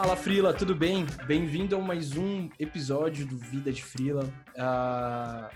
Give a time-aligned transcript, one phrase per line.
[0.00, 1.04] Fala Frila, tudo bem?
[1.26, 4.32] Bem-vindo a mais um episódio do Vida de Frila.
[4.50, 5.52] Uh,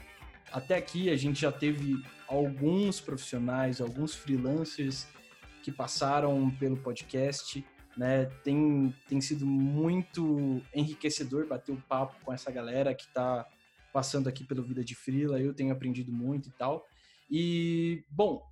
[0.51, 5.07] até aqui a gente já teve alguns profissionais, alguns freelancers
[5.63, 7.65] que passaram pelo podcast,
[7.97, 8.25] né?
[8.43, 13.47] Tem, tem sido muito enriquecedor bater o um papo com essa galera que está
[13.93, 15.41] passando aqui pelo Vida de Frila.
[15.41, 16.85] Eu tenho aprendido muito e tal.
[17.31, 18.43] E, bom,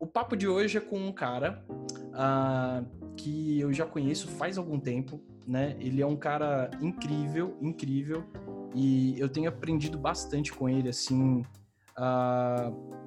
[0.00, 4.80] o papo de hoje é com um cara uh, que eu já conheço faz algum
[4.80, 5.76] tempo, né?
[5.78, 8.24] Ele é um cara incrível, incrível,
[8.74, 11.42] e eu tenho aprendido bastante com ele, assim,
[11.98, 13.00] uh,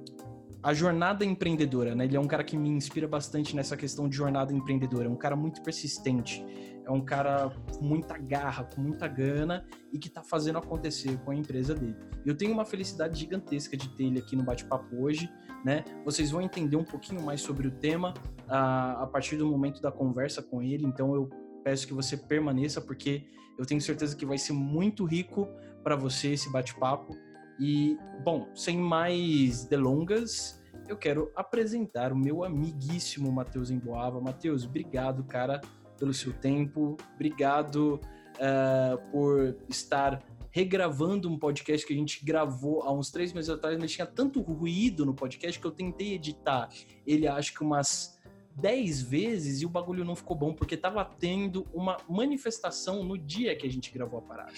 [0.61, 2.05] a jornada empreendedora, né?
[2.05, 5.15] Ele é um cara que me inspira bastante nessa questão de jornada empreendedora, é um
[5.15, 6.45] cara muito persistente,
[6.85, 11.31] é um cara com muita garra, com muita gana e que está fazendo acontecer com
[11.31, 11.95] a empresa dele.
[12.23, 15.27] Eu tenho uma felicidade gigantesca de ter ele aqui no bate-papo hoje,
[15.63, 15.83] né?
[16.03, 18.13] Vocês vão entender um pouquinho mais sobre o tema
[18.47, 21.29] uh, a partir do momento da conversa com ele, então eu
[21.63, 23.25] peço que você permaneça, porque
[23.57, 25.47] eu tenho certeza que vai ser muito rico
[25.83, 27.15] para você esse bate-papo.
[27.59, 34.19] E, bom, sem mais delongas, eu quero apresentar o meu amiguíssimo Matheus Emboava.
[34.19, 35.61] Matheus, obrigado, cara,
[35.97, 36.97] pelo seu tempo.
[37.15, 38.01] Obrigado
[38.35, 40.21] uh, por estar
[40.53, 44.39] regravando um podcast que a gente gravou há uns três meses atrás, mas tinha tanto
[44.39, 46.69] ruído no podcast que eu tentei editar
[47.07, 48.21] ele, acho que umas
[48.57, 53.55] 10 vezes e o bagulho não ficou bom, porque tava tendo uma manifestação no dia
[53.55, 54.53] que a gente gravou a parada.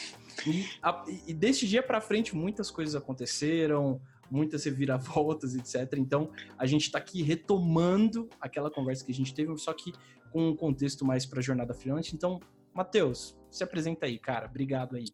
[0.46, 5.94] E, a, e desse dia para frente, muitas coisas aconteceram, muitas reviravoltas, etc.
[5.98, 9.94] Então, a gente tá aqui retomando aquela conversa que a gente teve, só que
[10.30, 12.14] com um contexto mais pra jornada freelance.
[12.14, 12.42] Então,
[12.74, 14.48] Matheus, se apresenta aí, cara.
[14.48, 15.06] Obrigado aí.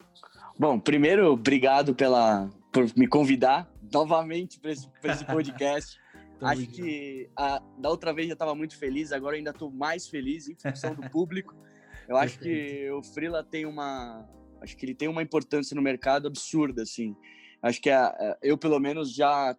[0.61, 5.99] Bom, primeiro, obrigado pela, por me convidar novamente para esse, esse podcast.
[6.39, 10.47] Acho que a, da outra vez já estava muito feliz, agora ainda estou mais feliz
[10.47, 11.55] em função do público.
[12.07, 14.23] Eu acho que o Freela tem uma,
[14.61, 17.15] acho que ele tem uma importância no mercado absurda, assim.
[17.59, 19.57] Acho que a, eu pelo menos já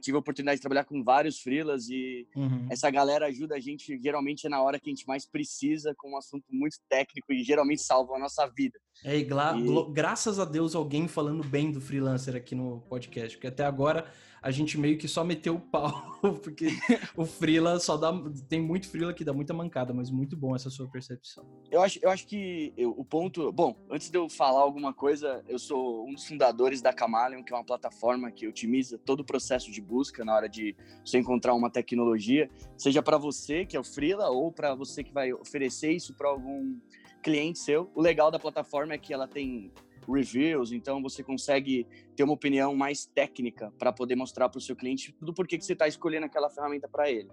[0.00, 2.66] tive a oportunidade de trabalhar com vários freelas e uhum.
[2.70, 6.12] essa galera ajuda a gente, geralmente é na hora que a gente mais precisa, com
[6.12, 8.78] um assunto muito técnico e geralmente salva a nossa vida.
[9.04, 9.92] É, e, e...
[9.92, 14.10] graças a Deus alguém falando bem do freelancer aqui no podcast, porque até agora
[14.42, 16.68] a gente meio que só meteu o pau, porque
[17.16, 18.12] o Freela só dá.
[18.48, 21.46] Tem muito Freela que dá muita mancada, mas muito bom essa sua percepção.
[21.70, 23.52] Eu acho, eu acho que eu, o ponto.
[23.52, 27.52] Bom, antes de eu falar alguma coisa, eu sou um dos fundadores da Camaleon, que
[27.52, 30.74] é uma plataforma que otimiza todo o processo de busca na hora de
[31.04, 35.12] você encontrar uma tecnologia, seja para você, que é o Freela, ou para você que
[35.12, 36.78] vai oferecer isso para algum
[37.22, 37.90] cliente seu.
[37.94, 39.70] O legal da plataforma é que ela tem
[40.08, 44.76] reviews, então você consegue ter uma opinião mais técnica para poder mostrar para o seu
[44.76, 47.30] cliente do porquê que você está escolhendo aquela ferramenta para ele.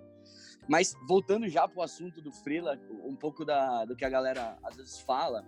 [0.67, 4.57] Mas voltando já para o assunto do freela, um pouco da, do que a galera
[4.63, 5.45] às vezes fala,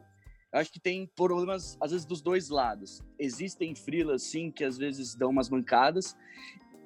[0.52, 3.04] eu acho que tem problemas às vezes dos dois lados.
[3.18, 6.16] Existem freelas sim que às vezes dão umas mancadas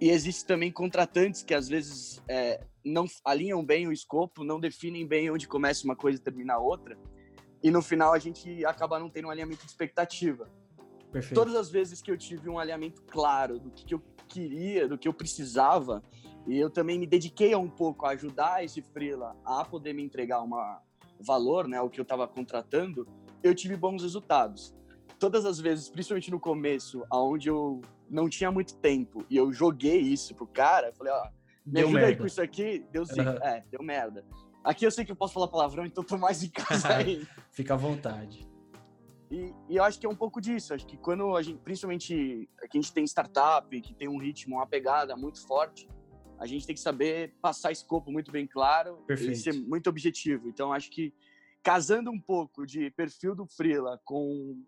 [0.02, 5.08] e existem também contratantes que às vezes é, não alinham bem o escopo, não definem
[5.08, 6.98] bem onde começa uma coisa e termina a outra
[7.63, 10.50] e no final a gente acaba não tendo um alinhamento de expectativa.
[11.12, 11.35] Perfeito.
[11.35, 14.97] Todas as vezes que eu tive um alinhamento claro do que, que eu queria, do
[14.97, 16.03] que eu precisava,
[16.46, 20.03] e eu também me dediquei a um pouco a ajudar esse freela a poder me
[20.03, 20.81] entregar uma
[21.19, 23.07] valor, né, o que eu estava contratando,
[23.41, 24.75] eu tive bons resultados.
[25.18, 27.79] Todas as vezes, principalmente no começo, aonde eu
[28.09, 31.29] não tinha muito tempo e eu joguei isso pro cara, eu falei, ó,
[31.66, 32.07] me deu ajuda merda.
[32.07, 33.38] aí com isso aqui, deu sim, uhum.
[33.38, 34.25] é, deu merda.
[34.63, 37.28] Aqui eu sei que eu posso falar palavrão, então tô mais em casa aí.
[37.51, 38.47] Fica à vontade.
[39.29, 40.74] E, e, eu acho que é um pouco disso.
[40.74, 44.56] Acho que quando a gente, principalmente aqui a gente tem startup, que tem um ritmo,
[44.57, 45.88] uma pegada muito forte,
[46.40, 49.34] a gente tem que saber passar escopo muito bem claro Perfeito.
[49.34, 50.47] e ser muito objetivo.
[50.47, 51.13] Então acho que
[51.62, 54.62] casando um pouco de perfil do freela com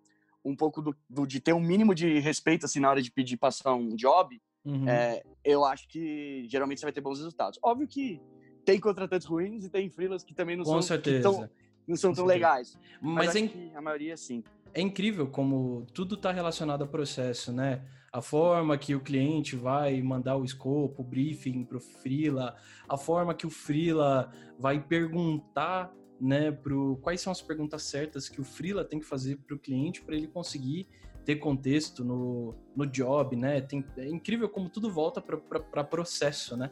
[0.44, 3.36] um pouco do, do, de ter um mínimo de respeito assim na hora de pedir
[3.36, 4.88] passar um job, uhum.
[4.88, 7.60] é, eu acho que geralmente você vai ter bons resultados.
[7.64, 8.22] Óbvio que
[8.66, 11.22] tem contratantes ruins e tem freelas que também não Com são certeza.
[11.22, 11.50] Tão,
[11.88, 12.26] não são Com tão certeza.
[12.26, 12.78] legais.
[13.00, 14.44] Mas, Mas é, a maioria sim.
[14.74, 17.82] É incrível como tudo está relacionado ao processo, né?
[18.12, 22.56] A forma que o cliente vai mandar o escopo, o briefing para o freela,
[22.88, 28.40] a forma que o freela vai perguntar, né, pro quais são as perguntas certas que
[28.40, 30.88] o freela tem que fazer para o cliente para ele conseguir
[31.26, 33.60] ter contexto no, no job, né?
[33.60, 36.72] Tem, é incrível como tudo volta para processo, né?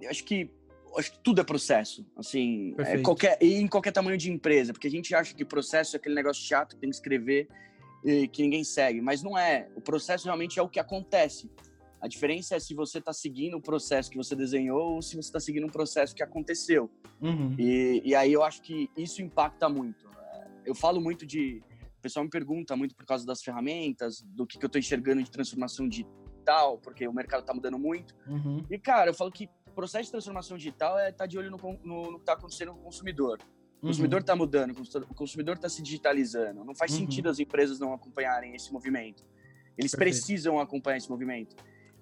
[0.00, 0.50] Eu acho que
[0.98, 4.88] acho que tudo é processo, assim, é qualquer, e em qualquer tamanho de empresa, porque
[4.88, 7.48] a gente acha que processo é aquele negócio chato que tem que escrever
[8.04, 9.68] e que ninguém segue, mas não é.
[9.76, 11.50] O processo realmente é o que acontece.
[12.00, 15.28] A diferença é se você está seguindo o processo que você desenhou ou se você
[15.28, 16.90] está seguindo um processo que aconteceu.
[17.20, 17.54] Uhum.
[17.58, 20.08] E, e aí eu acho que isso impacta muito.
[20.64, 21.62] Eu falo muito de.
[21.98, 25.22] O pessoal me pergunta muito por causa das ferramentas, do que, que eu estou enxergando
[25.22, 28.14] de transformação digital, porque o mercado está mudando muito.
[28.28, 28.64] Uhum.
[28.70, 31.56] E, cara, eu falo que processo de transformação digital é estar tá de olho no,
[31.84, 33.38] no, no que está acontecendo com o consumidor.
[33.80, 34.72] O consumidor está mudando,
[35.08, 36.64] o consumidor está se digitalizando.
[36.64, 36.98] Não faz Uhum.
[36.98, 39.24] sentido as empresas não acompanharem esse movimento.
[39.76, 40.16] Eles Perfeito.
[40.16, 41.54] precisam acompanhar esse movimento.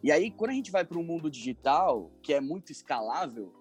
[0.02, 3.52] E aí, quando a gente vai para um mundo digital, que é muito escalável,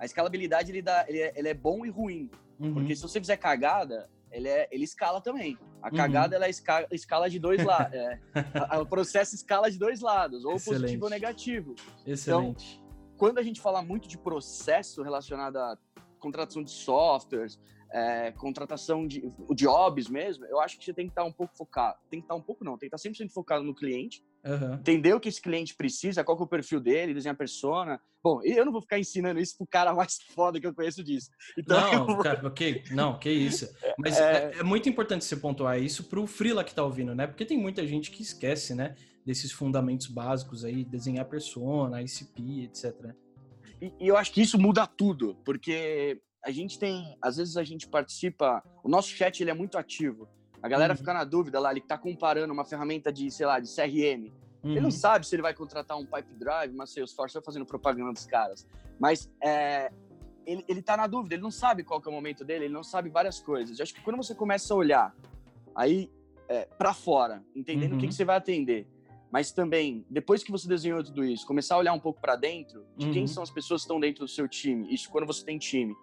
[0.00, 2.28] a escalabilidade ele, dá, ele, é, ele é bom e ruim.
[2.58, 2.74] Uhum.
[2.74, 5.56] Porque se você fizer cagada, ele, é, ele escala também.
[5.80, 5.96] A Uhum.
[5.96, 7.94] cagada ela escala, escala de dois lados.
[8.72, 10.80] É, o processo escala de dois lados, ou Excelente.
[10.80, 11.74] positivo ou negativo.
[12.04, 12.79] Excelente.
[13.20, 15.76] Quando a gente fala muito de processo relacionado à
[16.18, 17.60] contratação de softwares,
[17.92, 21.98] é, contratação de jobs mesmo, eu acho que você tem que estar um pouco focado.
[22.08, 24.78] Tem que estar um pouco não, tem que estar 100% focado no cliente, Aham.
[24.80, 28.00] entender o que esse cliente precisa, qual que é o perfil dele, desenhar persona.
[28.24, 31.28] Bom, eu não vou ficar ensinando isso pro cara mais foda que eu conheço disso.
[31.58, 33.68] Então, Não, vou- cara, ok, não, que isso.
[33.98, 37.26] Mas é, é muito importante você pontuar isso pro Freela que tá ouvindo, né?
[37.26, 38.94] Porque tem muita gente que esquece, né?
[39.24, 43.14] Desses fundamentos básicos aí, desenhar persona, ICP, etc.
[43.80, 47.62] E, e eu acho que isso muda tudo, porque a gente tem, às vezes a
[47.64, 50.26] gente participa, o nosso chat ele é muito ativo.
[50.62, 50.96] A galera Uhum.
[50.98, 54.32] fica na dúvida lá, ele tá comparando uma ferramenta de, sei lá, de CRM.
[54.62, 54.82] Ele Uhum.
[54.82, 58.26] não sabe se ele vai contratar um Pipe Drive, uma Salesforce, eu fazendo propaganda dos
[58.26, 58.66] caras.
[58.98, 59.90] Mas é,
[60.46, 62.74] ele, ele tá na dúvida, ele não sabe qual que é o momento dele, ele
[62.74, 63.78] não sabe várias coisas.
[63.78, 65.14] Eu acho que quando você começa a olhar
[65.74, 66.10] aí
[66.48, 68.08] é, para fora, entendendo o que, Uhum.
[68.10, 68.86] que você vai atender,
[69.30, 72.84] mas também, depois que você desenhou tudo isso, começar a olhar um pouco para dentro
[72.96, 73.12] de Uhum.
[73.12, 74.92] quem são as pessoas que estão dentro do seu time.
[74.92, 75.94] Isso quando você tem time.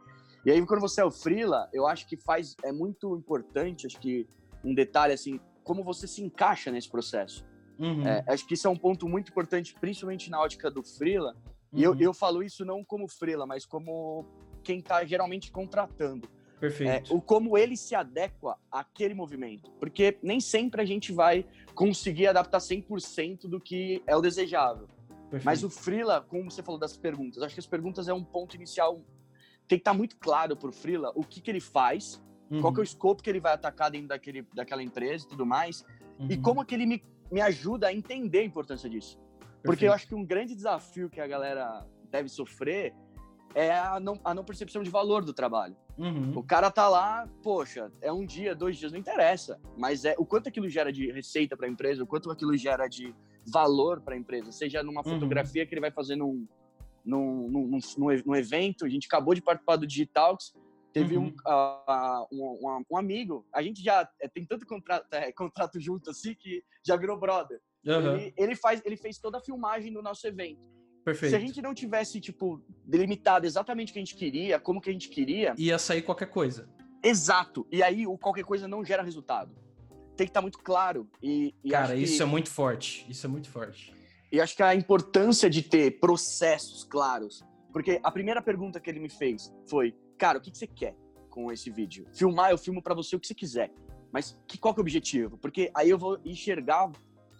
[0.46, 4.00] E aí, quando você é o freela, eu acho que faz é muito importante, acho
[4.00, 4.28] que
[4.64, 7.46] um detalhe assim, como você se encaixa nesse processo.
[7.78, 8.08] Uhum.
[8.08, 11.36] É, acho que isso é um ponto muito importante, principalmente na ótica do freela.
[11.74, 12.00] E eu, Uhum.
[12.00, 14.26] eu falo isso não como freela, mas como
[14.64, 16.30] quem está geralmente contratando.
[16.58, 17.16] É, Perfeito.
[17.16, 19.70] o como ele se adequa àquele movimento.
[19.80, 21.46] Porque nem sempre a gente vai
[21.76, 24.88] conseguir adaptar 100% do que é o desejável.
[25.30, 25.46] perfeito.
[25.46, 28.56] Mas o freela, como você falou das perguntas, acho que as perguntas é um ponto
[28.56, 28.96] inicial.
[29.68, 32.20] Tem que estar muito claro para o freela o que, que ele faz,
[32.62, 35.46] qual que é o escopo que ele vai atacar dentro daquele, daquela empresa e tudo
[35.46, 35.86] mais,
[36.28, 36.42] e Uhum.
[36.42, 39.20] como que ele me, me ajuda a entender a importância disso.
[39.64, 42.96] Porque eu acho que um grande desafio que a galera deve sofrer
[43.54, 45.76] é a não, a não percepção de valor do trabalho.
[45.98, 46.38] Uhum.
[46.38, 49.60] O cara tá lá, poxa, é um dia, dois dias, não interessa.
[49.78, 52.88] Mas é o quanto aquilo gera de receita para a empresa, o quanto aquilo gera
[52.88, 53.16] de
[53.46, 55.14] valor para a empresa, seja numa Uhum.
[55.14, 56.48] fotografia que ele vai fazer num,
[57.04, 57.80] num, num, num,
[58.26, 58.86] num- evento.
[58.86, 60.54] A gente acabou de participar do Digitalks.
[60.94, 61.36] Teve um, Uhum.
[61.46, 66.10] ah, um, um- um amigo, a gente já é, tem tanto contrato, é, contrato junto
[66.10, 67.60] assim que já virou brother.
[67.84, 70.68] Ele, ele, faz, ele fez toda a filmagem do nosso evento.
[71.08, 71.30] Perfeito.
[71.30, 74.90] Se a gente não tivesse, tipo, delimitado exatamente o que a gente queria, como que
[74.90, 76.68] a gente queria, Ia sair qualquer coisa.
[77.02, 77.66] Exato.
[77.72, 79.56] E aí o qualquer coisa não gera resultado.
[80.18, 81.10] Tem que estar muito claro.
[81.24, 83.06] E, e Cara, isso que, é muito forte.
[83.08, 83.94] Isso é muito forte.
[84.30, 87.42] E acho que a importância de ter processos claros.
[87.72, 90.94] Porque a primeira pergunta que ele me fez foi: Cara, o que, que você quer
[91.30, 92.06] com esse vídeo?
[92.12, 93.72] Filmar, eu filmo para você o que você quiser.
[94.12, 95.38] Mas que, qual que é o objetivo?
[95.38, 96.92] Porque aí eu vou enxergar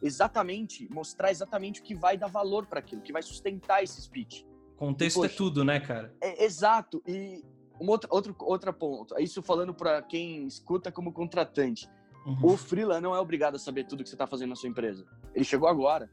[0.02, 4.46] exatamente, mostrar exatamente o que vai dar valor para aquilo, que vai sustentar esse speech.
[4.76, 5.34] Contexto Poxa.
[5.34, 6.14] é tudo, né, cara?
[6.22, 7.02] É, exato.
[7.08, 7.44] E
[7.80, 11.90] um outro, outro, outro ponto, isso falando para quem escuta como contratante.
[12.26, 12.54] Uhum.
[12.54, 15.06] O freela não é obrigado a saber tudo que você está fazendo na sua empresa.
[15.34, 16.10] Ele chegou agora.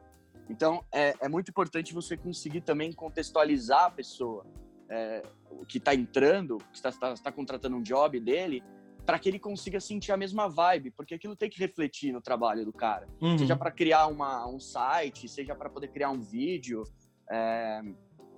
[0.49, 4.47] Então, é, é muito importante você conseguir também contextualizar a pessoa
[4.89, 5.23] é,
[5.67, 8.63] que está entrando, que está tá, tá contratando um job dele,
[9.05, 12.65] para que ele consiga sentir a mesma vibe, porque aquilo tem que refletir no trabalho
[12.65, 13.07] do cara.
[13.21, 13.39] Uhum.
[13.39, 16.85] Seja para criar uma, um site, seja para poder criar um vídeo,
[17.31, 17.83] é,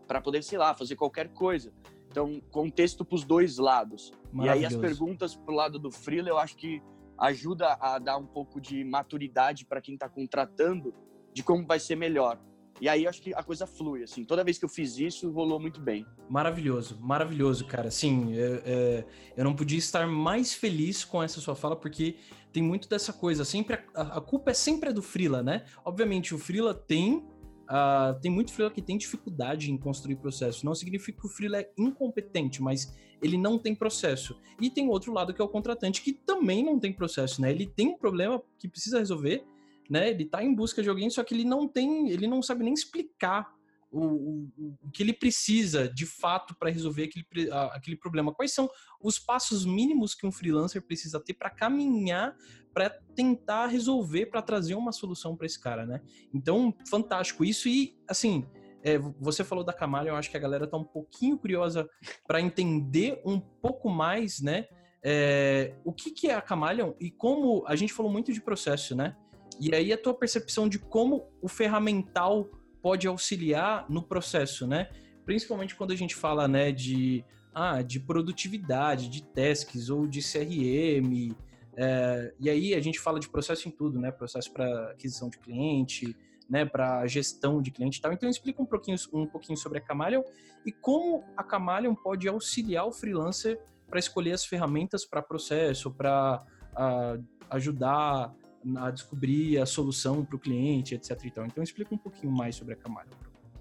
[0.06, 1.73] para poder, sei lá, fazer qualquer coisa.
[2.11, 4.12] Então, contexto para os dois lados.
[4.42, 6.82] E aí as perguntas pro lado do freela, eu acho que
[7.18, 10.94] ajuda a dar um pouco de maturidade para quem está contratando
[11.32, 12.40] de como vai ser melhor.
[12.80, 14.25] E aí eu acho que a coisa flui, assim.
[14.25, 16.04] Toda vez que eu fiz isso, rolou muito bem.
[16.28, 17.90] Maravilhoso, maravilhoso, cara.
[17.90, 19.04] Sim, é- é,
[19.37, 22.16] eu não podia estar mais feliz com essa sua fala, porque
[22.52, 23.45] tem muito dessa coisa.
[23.45, 25.64] Sempre a, a culpa é sempre do Freela, né?
[25.85, 27.25] Obviamente, o Freela tem.
[27.68, 30.64] ah, tem muito Freela que tem dificuldade em construir processo.
[30.64, 34.38] Não significa que o Freela é incompetente, mas ele não tem processo.
[34.61, 37.50] E tem outro lado que é o contratante, que também não tem processo, né?
[37.50, 39.45] Ele tem um problema que precisa resolver,
[39.90, 40.11] né?
[40.11, 42.75] Ele tá em busca de alguém, só que ele não tem, ele não sabe nem
[42.75, 43.55] explicar
[43.90, 48.35] o, o, o que ele precisa de fato para resolver aquele, aquele problema?
[48.35, 48.69] Quais são
[49.00, 52.37] os passos mínimos que um freelancer precisa ter para caminhar
[52.76, 56.02] para tentar resolver, para trazer uma solução para esse cara, né?
[56.35, 58.45] Então, fantástico isso e assim.
[58.83, 61.88] É, você falou da Camalha, eu acho que a galera tá um pouquinho curiosa
[62.25, 64.66] para entender um pouco mais, né?
[65.02, 68.95] É, o que, que é a Camalion e como a gente falou muito de processo,
[68.95, 69.16] né?
[69.61, 72.51] E aí a tua percepção de como o ferramental
[72.83, 74.91] pode auxiliar no processo, né?
[75.25, 81.35] Principalmente quando a gente fala, né, de, ah, de produtividade, de tasks ou de CRM.
[81.77, 84.11] É, e aí a gente fala de processo em tudo, né?
[84.11, 86.17] Processo para aquisição de cliente,
[86.49, 88.13] né, para gestão de cliente e tal.
[88.13, 90.23] Então explica um pouquinho, um pouquinho sobre a Camalion
[90.65, 96.45] e como a Camalion pode auxiliar o freelancer para escolher as ferramentas para processo, para
[96.73, 98.35] uh, ajudar
[98.76, 101.18] a descobrir a solução para o cliente, etc.
[101.25, 103.12] Então, então explica um pouquinho mais sobre a Camalion.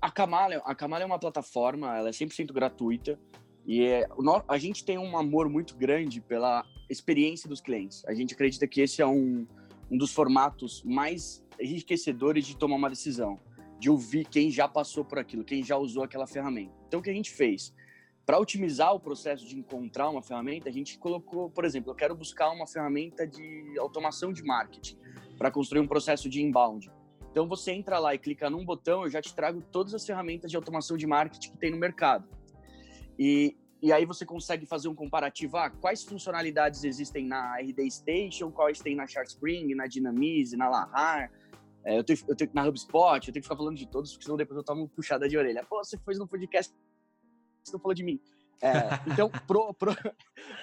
[0.01, 3.19] A Camalion, a Camalion é uma plataforma, ela é 100% gratuita
[3.65, 4.07] e é,
[4.47, 8.05] a gente tem um amor muito grande pela experiência dos clientes.
[8.05, 9.47] A gente acredita que esse é um,
[9.89, 13.39] um dos formatos mais enriquecedores de tomar uma decisão,
[13.79, 16.74] de ouvir quem já passou por aquilo, quem já usou aquela ferramenta.
[16.88, 17.74] Então, o que a gente fez?
[18.25, 22.15] Para otimizar o processo de encontrar uma ferramenta, a gente colocou, por exemplo, eu quero
[22.15, 24.98] buscar uma ferramenta de automação de marketing
[25.38, 26.91] para construir um processo de inbound.
[27.29, 30.50] Então você entra lá e clica num botão, eu já te trago todas as ferramentas
[30.50, 32.27] de automação de marketing que tem no mercado.
[33.20, 38.51] E, e aí você consegue fazer um comparativo, ah, quais funcionalidades existem na RD Station,
[38.51, 41.29] quais tem na ShartSpring, na Dynamize, na Lahar,
[41.86, 44.24] é, eu, tenho, eu tenho na HubSpot, eu tenho que ficar falando de todos, porque
[44.25, 45.63] senão depois eu tomo puxada de orelha.
[45.70, 46.74] Pô, você fez no podcast
[47.65, 48.19] você não falou de mim.
[48.62, 48.72] É,
[49.12, 49.95] então, pro, pro,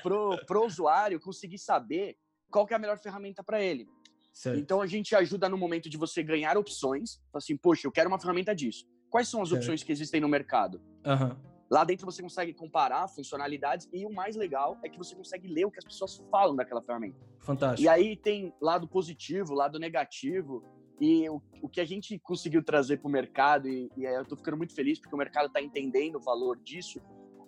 [0.03, 2.17] pro, pro usuário conseguir saber
[2.51, 3.87] qual que é a melhor ferramenta para ele.
[4.33, 4.59] Certo.
[4.59, 7.21] Então, a gente ajuda no momento de você ganhar opções.
[7.35, 8.87] Assim, poxa, eu quero uma ferramenta disso.
[9.11, 9.61] Quais são as certo.
[9.61, 10.81] opções que existem no mercado?
[11.05, 11.37] Uhum.
[11.71, 15.65] Lá dentro você consegue comparar funcionalidades e o mais legal é que você consegue ler
[15.65, 17.19] o que as pessoas falam daquela ferramenta.
[17.39, 17.83] Fantástico.
[17.83, 20.63] E aí tem lado positivo, lado negativo.
[21.01, 24.37] E o, o que a gente conseguiu trazer para o mercado, e, e eu estou
[24.37, 27.01] ficando muito feliz porque o mercado está entendendo o valor disso,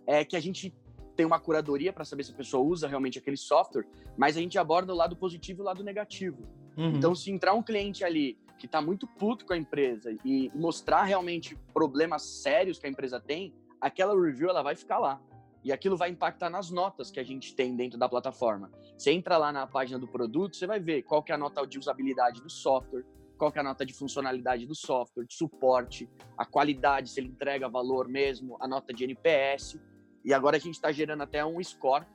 [0.07, 0.75] é que a gente
[1.15, 3.87] tem uma curadoria para saber se a pessoa usa realmente aquele software,
[4.17, 6.43] mas a gente aborda o lado positivo e o lado negativo.
[6.77, 6.97] Uhum.
[6.97, 11.05] Então, se entrar um cliente ali que está muito puto com a empresa e mostrar
[11.05, 15.21] realmente problemas sérios que a empresa tem, aquela review ela vai ficar lá.
[15.63, 18.71] E aquilo vai impactar nas notas que a gente tem dentro da plataforma.
[18.99, 21.67] Você entra lá na página do produto, você vai ver qual que é a nota
[21.67, 23.05] de usabilidade do software,
[23.37, 27.69] qual é a nota de funcionalidade do software, de suporte, a qualidade, se ele entrega
[27.69, 29.79] valor mesmo, a nota de NPS.
[30.25, 32.07] E agora a gente está gerando até um score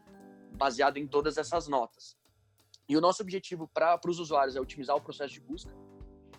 [0.54, 2.18] baseado em todas essas notas.
[2.88, 5.72] E o nosso objetivo para os usuários é otimizar o processo de busca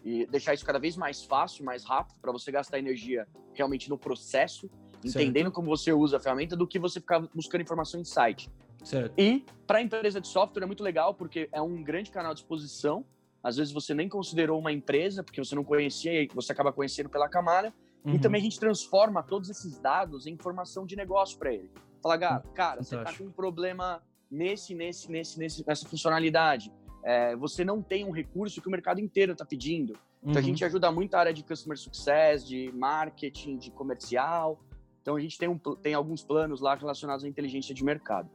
[0.03, 3.99] e deixar isso cada vez mais fácil, mais rápido, para você gastar energia realmente no
[3.99, 4.69] processo,
[5.05, 5.55] entendendo certo.
[5.55, 8.51] como você usa a ferramenta, do que você ficar buscando informação em site.
[8.83, 9.13] Certo.
[9.17, 12.41] E para a empresa de software é muito legal, porque é um grande canal de
[12.41, 13.05] exposição
[13.43, 17.09] às vezes você nem considerou uma empresa, porque você não conhecia e você acaba conhecendo
[17.09, 17.73] pela Camara.
[18.05, 18.15] Uhum.
[18.15, 21.71] E também a gente transforma todos esses dados em informação de negócio para ele.
[22.03, 26.73] Fala, cara, cara você está com um problema nesse, nesse, nesse, nesse, nessa funcionalidade.
[27.03, 29.95] É, você não tem um recurso que o mercado inteiro está pedindo.
[30.23, 30.43] Então a uhum.
[30.43, 34.61] gente ajuda muito a área de customer success, de marketing, de comercial.
[35.01, 38.31] Então a gente tem, um, tem alguns planos lá relacionados à inteligência de mercado.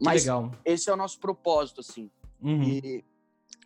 [0.00, 0.50] Mas legal.
[0.64, 2.10] esse é o nosso propósito, assim.
[2.42, 2.62] Uhum.
[2.62, 3.04] E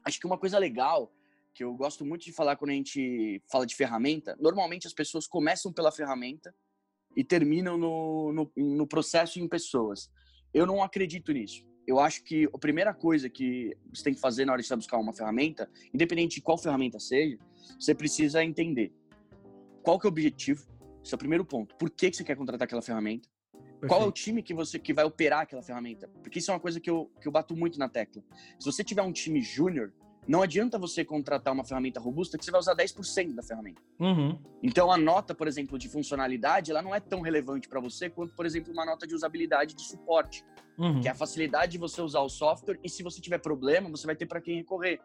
[0.04, 1.12] Acho que uma coisa legal
[1.54, 5.26] que eu gosto muito de falar quando a gente fala de ferramenta, normalmente as pessoas
[5.26, 6.54] começam pela ferramenta
[7.16, 10.10] e terminam no, no, no processo em pessoas.
[10.54, 11.66] Eu não acredito nisso.
[11.86, 14.98] Eu acho que a primeira coisa que você tem que fazer na hora de buscar
[14.98, 17.38] uma ferramenta, independente de qual ferramenta seja,
[17.78, 18.92] você precisa entender
[19.82, 20.66] qual que é o objetivo,
[21.02, 21.74] esse é o primeiro ponto.
[21.76, 23.28] Por que, que você quer contratar aquela ferramenta?
[23.80, 23.88] Perfeito.
[23.88, 26.08] Qual é o time que você que vai operar aquela ferramenta?
[26.22, 28.22] Porque isso é uma coisa que eu, que eu bato muito na tecla.
[28.58, 29.92] Se você tiver um time júnior,
[30.26, 33.80] não adianta você contratar uma ferramenta robusta que você vai usar 10% da ferramenta.
[33.98, 34.38] Uhum.
[34.62, 38.34] Então, a nota, por exemplo, de funcionalidade, ela não é tão relevante para você quanto,
[38.34, 40.44] por exemplo, uma nota de usabilidade de suporte,
[40.76, 41.00] uhum.
[41.00, 44.06] que é a facilidade de você usar o software e se você tiver problema, você
[44.06, 45.00] vai ter para quem recorrer.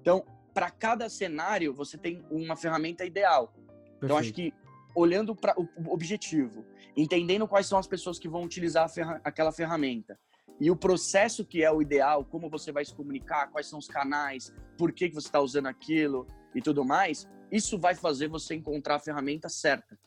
[0.00, 3.48] Então, para cada cenário, você tem uma ferramenta ideal.
[3.48, 4.04] Perfeito.
[4.04, 4.52] Então, acho que
[4.94, 6.64] olhando para o objetivo,
[6.96, 10.18] entendendo quais são as pessoas que vão utilizar ferra aquela ferramenta
[10.60, 13.88] e o processo que é o ideal, como você vai se comunicar, quais são os
[13.88, 18.54] canais, por que, que você está usando aquilo e tudo mais, isso vai fazer você
[18.54, 19.98] encontrar a ferramenta certa.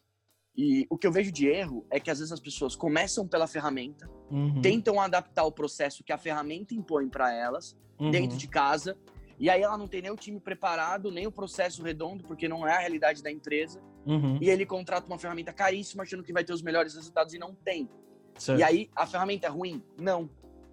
[0.55, 3.47] E o que eu vejo de erro é que às vezes as pessoas começam pela
[3.47, 4.61] ferramenta, uhum.
[4.61, 8.11] tentam adaptar o processo que a ferramenta impõe para elas, uhum.
[8.11, 8.95] dentro de casa,
[9.43, 12.65] E aí ela não tem nem o time preparado, nem o processo redondo, porque não
[12.65, 13.81] é a realidade da empresa.
[14.05, 14.37] Uhum.
[14.41, 17.53] E ele contrata uma ferramenta caríssima, achando que vai ter os melhores resultados e não
[17.53, 17.89] tem.
[18.37, 18.57] Certo.
[18.57, 19.83] E aí a ferramenta é ruim?
[19.99, 20.29] Não.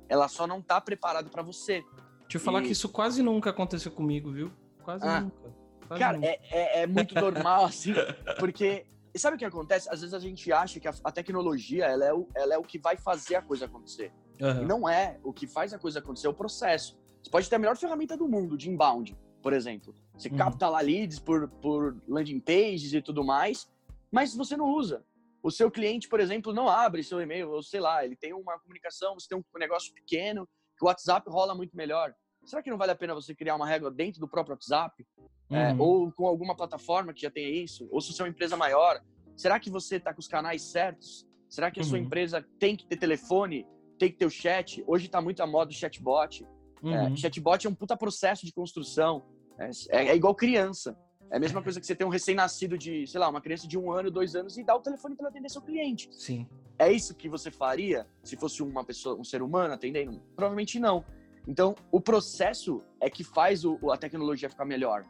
[0.09, 1.83] Ela só não tá preparada para você.
[2.21, 4.53] Deixa eu falar e- que isso quase nunca aconteceu comigo, viu?
[4.85, 5.23] Quase Ah.
[5.23, 5.53] nunca.
[5.89, 6.29] Quase Cara, nunca.
[6.29, 7.93] é, é, é muito normal, assim,
[8.39, 8.87] porque.
[9.13, 9.89] E sabe o que acontece?
[9.93, 12.63] Às vezes a gente acha que a, a tecnologia ela é, o, ela é o
[12.63, 14.13] que vai fazer a coisa acontecer.
[14.39, 15.19] E não é.
[15.25, 17.00] O que faz a coisa acontecer é o processo.
[17.23, 19.95] Você pode ter a melhor ferramenta do mundo de inbound, por exemplo.
[20.17, 20.37] Você Uhum.
[20.37, 23.69] capta lá leads por, por landing pages e tudo mais,
[24.11, 25.05] mas você não usa.
[25.43, 28.59] O seu cliente, por exemplo, não abre seu e-mail, ou sei lá, ele tem uma
[28.59, 30.47] comunicação, você tem um negócio pequeno,
[30.77, 32.15] que o WhatsApp rola muito melhor.
[32.45, 35.07] Será que não vale a pena você criar uma regra dentro do próprio WhatsApp?
[35.53, 35.81] É, Uhum.
[35.81, 39.01] ou com alguma plataforma que já tenha isso, ou se você é uma empresa maior,
[39.37, 41.27] será que você está com os canais certos?
[41.49, 42.05] Será que a sua Uhum.
[42.05, 43.67] empresa tem que ter telefone,
[43.99, 44.85] tem que ter o chat?
[44.87, 46.47] Hoje está muito a moda o chatbot.
[46.83, 47.17] É, Uhum.
[47.17, 49.23] chatbot é um puta processo de construção.
[49.59, 50.97] É, é- é igual criança.
[51.31, 53.79] É a mesma coisa que você ter um recém-nascido de, sei lá, uma criança de
[53.79, 56.09] um ano, dois anos e dar o telefone para atender seu cliente.
[56.13, 56.47] Sim.
[56.79, 60.21] É isso que você faria se fosse uma pessoa, um ser humano atendendo?
[60.35, 61.05] Provavelmente não.
[61.47, 65.05] Então, o processo é que faz o, a tecnologia ficar melhor.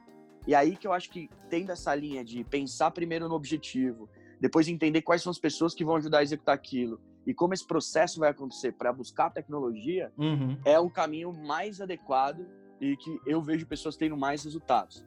[0.47, 4.09] E aí que eu acho que tendo essa linha de pensar primeiro no objetivo,
[4.41, 7.67] depois entender quais são as pessoas que vão ajudar a executar aquilo e como esse
[7.67, 10.57] processo vai acontecer para buscar a tecnologia, Uhum.
[10.65, 12.47] é o caminho mais adequado
[12.81, 15.05] e que eu vejo pessoas tendo mais resultados.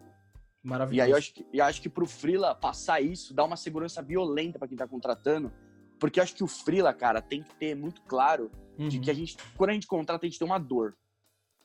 [0.63, 0.95] Maravilhoso.
[0.97, 4.01] E aí eu acho que, e acho que pro Freela passar isso, dá uma segurança
[4.01, 5.51] violenta para quem tá contratando,
[5.99, 9.01] porque eu acho que o Freela, cara, tem que ter muito claro de Uhum.
[9.03, 10.95] que a gente, quando a gente contrata, a gente tem uma dor.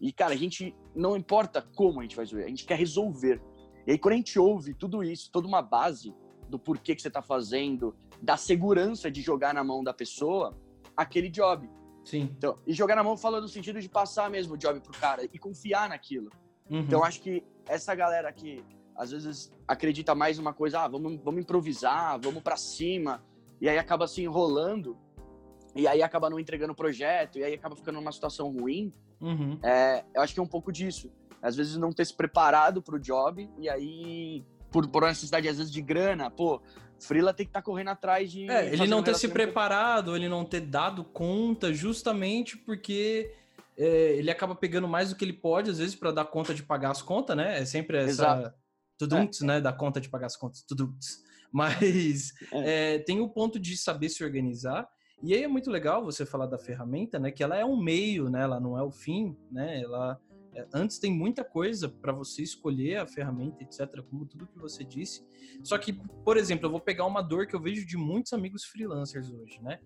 [0.01, 3.41] E, cara, a gente não importa como a gente vai resolver, a gente quer resolver.
[3.87, 6.15] E aí, quando a gente ouve tudo isso, toda uma base
[6.49, 10.57] do porquê que você tá fazendo, da segurança de jogar na mão da pessoa,
[10.97, 11.69] aquele job.
[12.05, 12.31] Sim.
[12.37, 15.25] Então, e jogar na mão fala no sentido de passar mesmo o job pro cara
[15.25, 16.31] e confiar naquilo.
[16.71, 16.81] Uhum.
[16.81, 18.65] Então, acho que essa galera que
[18.97, 23.23] às vezes acredita mais numa coisa, ah, vamos, vamos improvisar, vamos pra cima,
[23.61, 24.97] e aí acaba se enrolando,
[25.77, 29.59] e aí acaba não entregando o projeto, e aí acaba ficando numa situação ruim, Uhum.
[29.63, 31.11] é, eu acho que é um pouco disso.
[31.43, 35.59] Às vezes não ter se preparado pro job, e aí, por, por uma necessidade, às
[35.59, 36.61] vezes, de grana, pô,
[37.01, 38.51] Freela tem que estar correndo atrás de.
[38.51, 43.33] É, ele não ter se preparado, ele não ter dado conta, justamente porque
[43.77, 46.63] é, ele acaba pegando mais do que ele pode, às vezes, para dar conta de
[46.63, 47.61] pagar as contas, né?
[47.61, 48.11] É sempre essa.
[48.11, 48.55] Exato.
[48.99, 49.61] Tudunts, né?
[49.61, 50.63] Dar conta de pagar as contas.
[50.63, 51.23] Tudunts.
[51.53, 52.95] Mas É.
[52.95, 54.89] é, tem o ponto de saber se organizar.
[55.23, 57.31] E aí é muito legal você falar da ferramenta, né?
[57.31, 58.43] Que ela é um meio, né?
[58.43, 59.81] Ela não é o fim, né?
[59.81, 60.28] Ela é,
[60.73, 64.03] antes tem muita coisa para você escolher a ferramenta, etc.
[64.09, 65.27] Como tudo que você disse.
[65.63, 65.93] Só que,
[66.25, 69.61] por exemplo, eu vou pegar uma dor que eu vejo de muitos amigos freelancers hoje,
[69.63, 69.79] né?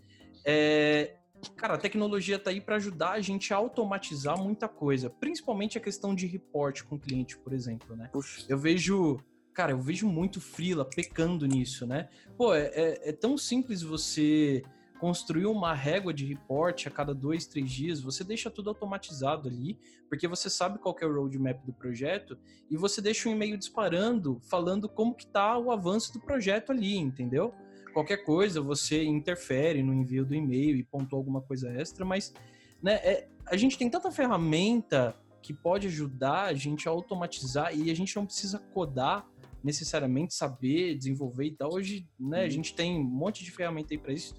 [0.44, 1.16] É,
[1.56, 5.80] cara, a tecnologia tá aí para ajudar a gente a automatizar muita coisa, principalmente a
[5.80, 8.08] questão de report com o cliente, por exemplo, né?
[8.12, 9.18] Puxa, Eu vejo,
[9.52, 12.08] cara, eu vejo muito freela pecando nisso, né?
[12.36, 14.62] Pô, é, é- é tão simples você
[15.06, 19.76] construir uma régua de report a cada dois, três dias, você deixa tudo automatizado ali,
[20.08, 22.38] porque você sabe qual é o roadmap do projeto
[22.70, 26.96] e você deixa um e-mail disparando, falando como que tá o avanço do projeto ali,
[26.96, 27.52] entendeu?
[27.92, 32.32] Qualquer coisa, você interfere no envio do e-mail e pontua alguma coisa extra, mas
[32.80, 37.90] né, é- a gente tem tanta ferramenta que pode ajudar a gente a automatizar e
[37.90, 39.28] a gente não precisa codar
[39.64, 41.74] necessariamente, saber, desenvolver e tal.
[41.74, 42.50] Hoje, né, a Uhum.
[42.50, 44.32] gente tem um monte de ferramenta aí para isso.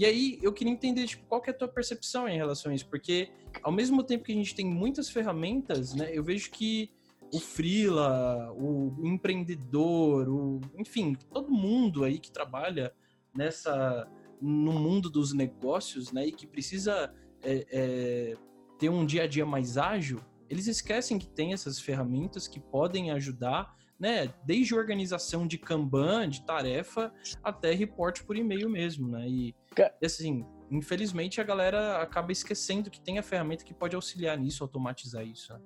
[0.00, 2.74] E aí, eu queria entender, tipo, qual que é a tua percepção em relação a
[2.74, 2.88] isso?
[2.88, 3.28] Porque,
[3.62, 6.90] ao mesmo tempo que a gente tem muitas ferramentas, né, eu vejo que
[7.30, 12.94] o freela, o empreendedor, o, enfim, todo mundo aí que trabalha
[13.36, 14.08] nessa
[14.40, 18.36] no mundo dos negócios, né, e que precisa é, é,
[18.78, 23.10] ter um dia a dia mais ágil, eles esquecem que tem essas ferramentas que podem
[23.10, 27.12] ajudar, né, desde organização de Kanban, de tarefa,
[27.44, 29.54] até report por e-mail mesmo, né, e
[30.02, 35.24] assim, infelizmente a galera acaba esquecendo que tem a ferramenta que pode auxiliar nisso, automatizar
[35.24, 35.52] isso.
[35.52, 35.60] né?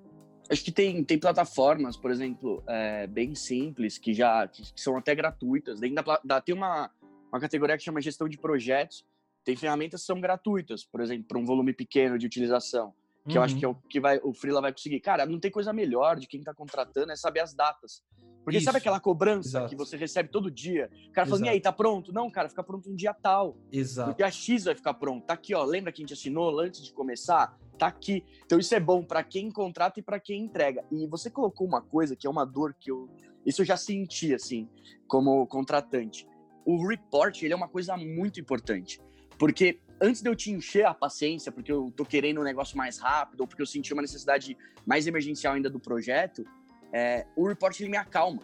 [0.50, 5.14] Acho que tem, tem plataformas, por exemplo, é, bem simples, que já que são até
[5.14, 5.80] gratuitas.
[5.80, 6.90] Dentro da, da- tem uma,
[7.32, 9.06] uma categoria que chama gestão de projetos.
[9.42, 12.94] Tem ferramentas que são gratuitas, por exemplo, para um volume pequeno de utilização,
[13.28, 13.60] que eu acho Uhum.
[13.60, 15.00] que é o que vai, o Freela vai conseguir.
[15.00, 18.02] Cara, não tem coisa melhor de quem está contratando é saber as datas.
[18.44, 18.82] Porque sabe Isso.
[18.82, 19.68] aquela cobrança Exato.
[19.70, 20.90] que você recebe todo dia?
[21.08, 22.12] O cara falando, e aí, tá pronto?
[22.12, 23.56] Não, cara, fica pronto um dia tal.
[23.72, 24.10] Exato.
[24.10, 25.24] Porque a X vai ficar pronto.
[25.24, 25.64] Tá aqui, ó.
[25.64, 27.58] Lembra que a gente assinou antes de começar?
[27.78, 28.22] Tá aqui.
[28.44, 30.84] Então isso é bom para quem contrata e para quem entrega.
[30.92, 33.08] E você colocou uma coisa que é uma dor que eu.
[33.46, 34.68] Isso eu já senti, assim,
[35.08, 36.26] como contratante.
[36.66, 39.00] O report, ele é uma coisa muito importante.
[39.38, 42.98] Porque antes de eu te encher a paciência, porque eu tô querendo um negócio mais
[42.98, 46.44] rápido, ou porque eu senti uma necessidade mais emergencial ainda do projeto,
[46.92, 48.42] é, o report ele me acalma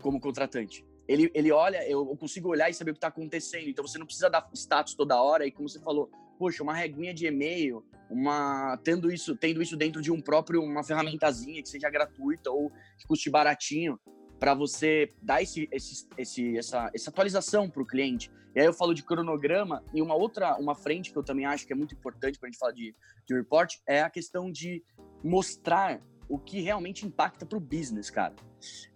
[0.00, 0.84] como contratante.
[1.08, 3.68] Ele, ele olha, eu consigo olhar e saber o que está acontecendo.
[3.68, 5.46] Então você não precisa dar status toda hora.
[5.46, 10.00] E como você falou, poxa, uma reguinha de e-mail, uma tendo isso, tendo isso dentro
[10.00, 13.98] de um próprio, uma ferramentazinha que seja gratuita ou que custe baratinho
[14.42, 18.28] para você dar esse, esse, esse, essa, essa atualização para o cliente.
[18.56, 21.64] E aí eu falo de cronograma e uma outra, uma frente que eu também acho
[21.64, 22.92] que é muito importante para a gente falar de,
[23.24, 24.82] de report é a questão de
[25.22, 28.34] mostrar o que realmente impacta para o business, cara.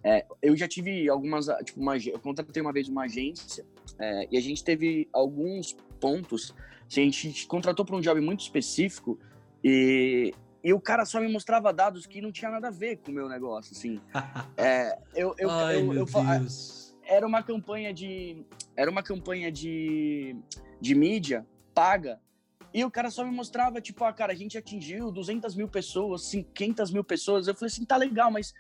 [0.03, 3.65] É, eu já tive algumas, tipo, uma, eu contratei uma vez uma agência
[4.01, 6.53] é, e a gente teve alguns pontos.
[6.91, 9.17] A gente contratou para um job muito específico
[9.63, 10.35] e,
[10.67, 13.15] e o cara só me mostrava dados que não tinha nada a ver com o
[13.15, 14.01] meu negócio, assim.
[14.57, 16.93] É, eu, eu, Ai, eu, eu, Deus.
[17.05, 20.35] era uma campanha de era uma campanha de,
[20.81, 22.21] de mídia paga
[22.75, 26.33] e o cara só me mostrava tipo ah cara a gente atingiu 200 mil pessoas
[26.53, 28.53] 500 mil pessoas eu falei assim tá legal mas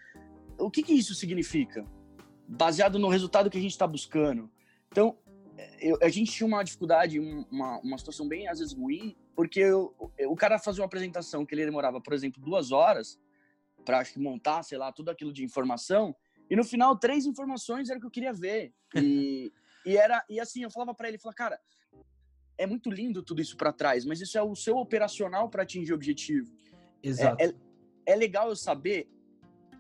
[0.58, 1.84] o que que isso significa
[2.46, 4.50] baseado no resultado que a gente está buscando
[4.92, 5.16] então
[5.80, 9.94] eu, a gente tinha uma dificuldade uma, uma situação bem às vezes ruim porque eu,
[10.26, 13.20] o cara fazia uma apresentação que ele demorava por exemplo duas horas
[13.84, 16.16] para acho que montar sei lá tudo aquilo de informação
[16.48, 18.72] e no final, três informações era o que eu queria ver.
[18.94, 19.52] E,
[19.84, 21.60] e era e assim, eu falava para ele, falava, cara,
[22.56, 25.92] é muito lindo tudo isso para trás, mas isso é o seu operacional para atingir
[25.92, 26.50] o objetivo.
[27.02, 27.42] Exato.
[27.42, 27.54] É, é,
[28.06, 29.08] é, legal eu saber?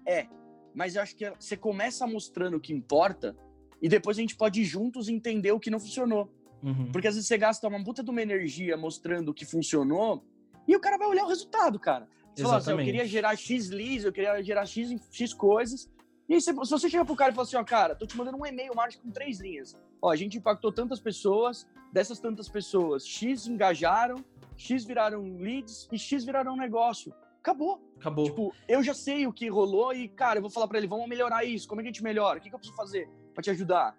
[0.06, 0.26] É.
[0.74, 3.36] Mas eu acho que você começa mostrando o que importa
[3.80, 6.30] e depois a gente pode ir juntos entender o que não funcionou.
[6.66, 6.90] Uhum.
[6.90, 10.24] Porque às vezes você gasta uma puta de uma energia mostrando o que funcionou
[10.66, 12.08] e o cara vai olhar o resultado, cara.
[12.34, 15.88] Você fala assim, eu queria gerar X leads, eu queria gerar X, X coisas,
[16.28, 18.16] e aí, se, se você chega pro cara e fala assim, ó, cara, tô te
[18.16, 19.76] mandando um e-mail marketing com três linhas.
[20.02, 24.24] Ó, a gente impactou tantas pessoas, dessas tantas pessoas, X engajaram,
[24.56, 27.14] X viraram leads e X viraram negócio.
[27.38, 27.80] Acabou.
[27.96, 28.24] Acabou.
[28.24, 31.08] Tipo, eu já sei o que rolou e, cara, eu vou falar para ele, vamos
[31.08, 31.68] melhorar isso.
[31.68, 32.38] Como é que a gente melhora?
[32.38, 33.96] O que, que eu preciso fazer para te ajudar?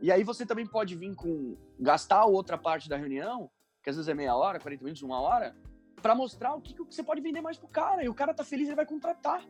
[0.00, 3.50] E aí você também pode vir com gastar outra parte da reunião,
[3.82, 5.54] que às vezes é meia hora, 40 minutos, uma hora,
[6.00, 8.04] para mostrar o que, que você pode vender mais pro cara.
[8.04, 9.44] E o cara tá feliz, ele vai contratar.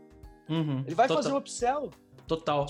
[0.49, 0.81] Uhum.
[0.87, 1.23] Ele vai Total.
[1.23, 1.91] fazer o upsell.
[2.27, 2.67] Total.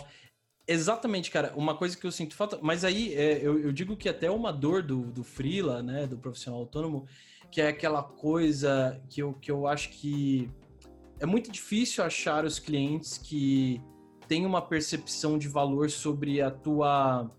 [0.66, 1.52] Exatamente, cara.
[1.56, 2.58] Uma coisa que eu sinto falta.
[2.62, 6.06] Mas aí é, eu, eu, digo que até uma dor do, do Freela, né?
[6.06, 7.06] Do profissional autônomo,
[7.50, 10.50] que é aquela coisa que eu, que eu acho que
[11.18, 13.82] é muito difícil achar os clientes que
[14.28, 17.30] têm uma percepção de valor sobre a tua.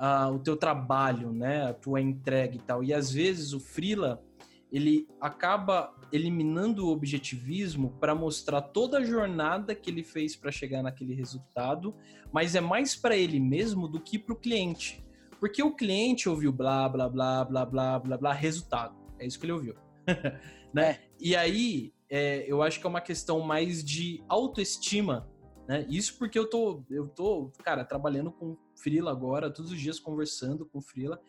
[0.00, 1.66] A, o teu trabalho, né?
[1.66, 2.82] A tua entrega e tal.
[2.82, 4.24] E às vezes o Freela
[4.72, 10.82] ele acaba eliminando o objetivismo para mostrar toda a jornada que ele fez para chegar
[10.82, 11.94] naquele resultado,
[12.32, 15.04] mas é mais para ele mesmo do que para o cliente.
[15.38, 18.94] Porque o cliente ouviu blá, blá, blá, blá, blá, blá, blá, resultado.
[19.18, 19.74] É isso que ele ouviu.
[20.72, 20.90] né?
[20.90, 21.00] É.
[21.18, 25.28] E aí, é, eu acho que é uma questão mais de autoestima,
[25.66, 25.86] né?
[25.88, 30.66] Isso porque eu tô, eu tô, cara, trabalhando com Frila agora, todos os dias conversando
[30.66, 31.20] com Frila.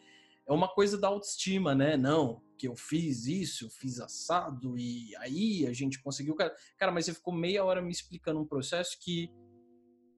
[0.48, 1.96] É uma coisa da autoestima, né?
[1.96, 6.36] Não, que eu fiz isso, eu fiz assado, e aí a gente conseguiu.
[6.36, 9.32] Cara, cara mas você ficou meia hora me explicando um processo que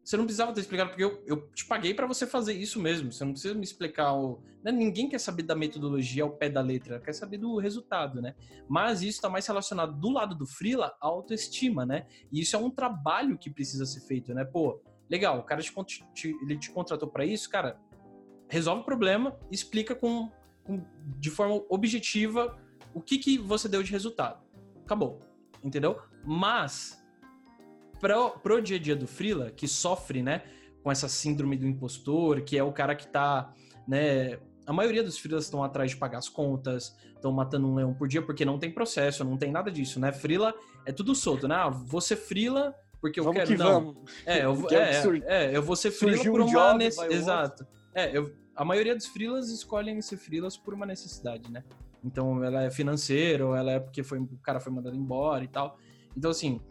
[0.04, 3.12] você não precisava ter explicado, porque eu, eu te paguei para você fazer isso mesmo.
[3.12, 4.13] Você não precisa me explicar.
[4.13, 4.69] O, né?
[4.69, 8.36] Ninguém quer saber da metodologia ao pé da letra, quer saber do resultado, né?
[8.67, 12.06] Mas isso está mais relacionado do lado do Freela à autoestima, né?
[12.30, 14.43] E isso é um trabalho que precisa ser feito, né?
[14.43, 15.73] Pô, legal, o cara te,
[16.13, 17.79] te, ele te contratou para isso, cara.
[18.47, 20.31] Resolve o problema, explica com
[21.19, 22.57] de forma objetiva
[22.93, 24.41] o que, que você deu de resultado.
[24.85, 25.19] Acabou.
[25.63, 25.99] Entendeu?
[26.23, 27.01] Mas,
[27.99, 30.43] pro, pro dia a dia do Freela, que sofre, né,
[30.81, 33.53] com essa síndrome do impostor, que é o cara que tá,
[33.87, 37.93] né, a maioria dos freelas estão atrás de pagar as contas, estão matando um leão
[37.93, 40.11] por dia porque não tem processo, não tem nada disso, né?
[40.11, 40.53] Freela
[40.85, 41.55] é tudo solto, né?
[41.55, 43.93] Ah, você freela porque eu vamos quero que não.
[43.93, 44.11] Vamos.
[44.25, 47.13] É, eu, é, é, eu vou ser freela por uma necessidade.
[47.13, 47.67] Exato.
[47.93, 51.65] É, eu, a maioria dos freelas escolhem ser freelas por uma necessidade, né?
[52.01, 55.49] Então ela é financeira, ou ela é porque foi, o cara foi mandado embora e
[55.49, 55.77] tal.
[56.15, 56.61] Então, assim,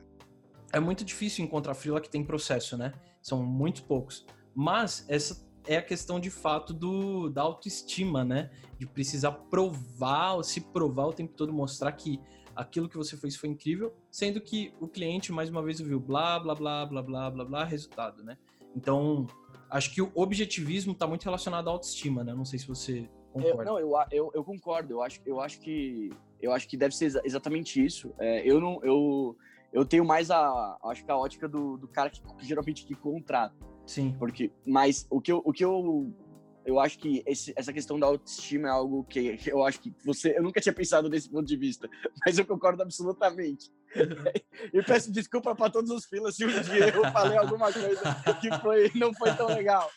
[0.73, 2.95] é muito difícil encontrar freela que tem processo, né?
[3.21, 4.25] São muito poucos.
[4.55, 8.51] Mas essa é a questão de fato do, da autoestima, né?
[8.79, 12.19] De precisar provar, se provar o tempo todo, mostrar que
[12.55, 16.39] aquilo que você fez foi incrível, sendo que o cliente, mais uma vez, ouviu blá,
[16.39, 18.37] blá, blá, blá, blá, blá, blá, resultado, né?
[18.75, 19.27] Então,
[19.71, 22.35] acho que o objetivismo está muito relacionado à autoestima, né?
[22.35, 23.63] Não sei se você concorda.
[23.63, 24.95] Eu, não, eu, eu, eu, concordo.
[24.95, 26.11] Eu acho, eu acho que
[26.41, 28.13] eu acho que deve ser exatamente isso.
[28.19, 29.37] É, eu não, eu,
[29.73, 32.95] eu tenho mais a, acho que a ótica do, do cara que, que geralmente que
[32.95, 33.55] contrata.
[33.87, 34.15] Sim.
[34.19, 36.13] Porque, mas o que eu, o que eu
[36.65, 40.37] eu acho que esse, essa questão da autoestima é algo que, eu acho que você.
[40.37, 41.89] Eu nunca tinha pensado desse ponto de vista,
[42.25, 43.71] mas eu concordo absolutamente.
[44.73, 48.01] e peço desculpa para todos os filas se um dia eu falei alguma coisa
[48.41, 49.91] que foi, não foi tão legal.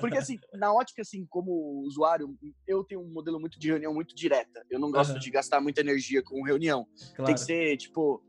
[0.00, 2.34] Porque, assim, na ótica, assim, como usuário,
[2.66, 4.64] eu tenho um modelo muito de reunião muito direta.
[4.70, 5.18] Eu não gosto uhum.
[5.18, 6.86] de gastar muita energia com reunião.
[7.14, 7.24] Claro.
[7.24, 8.22] Tem que ser, tipo.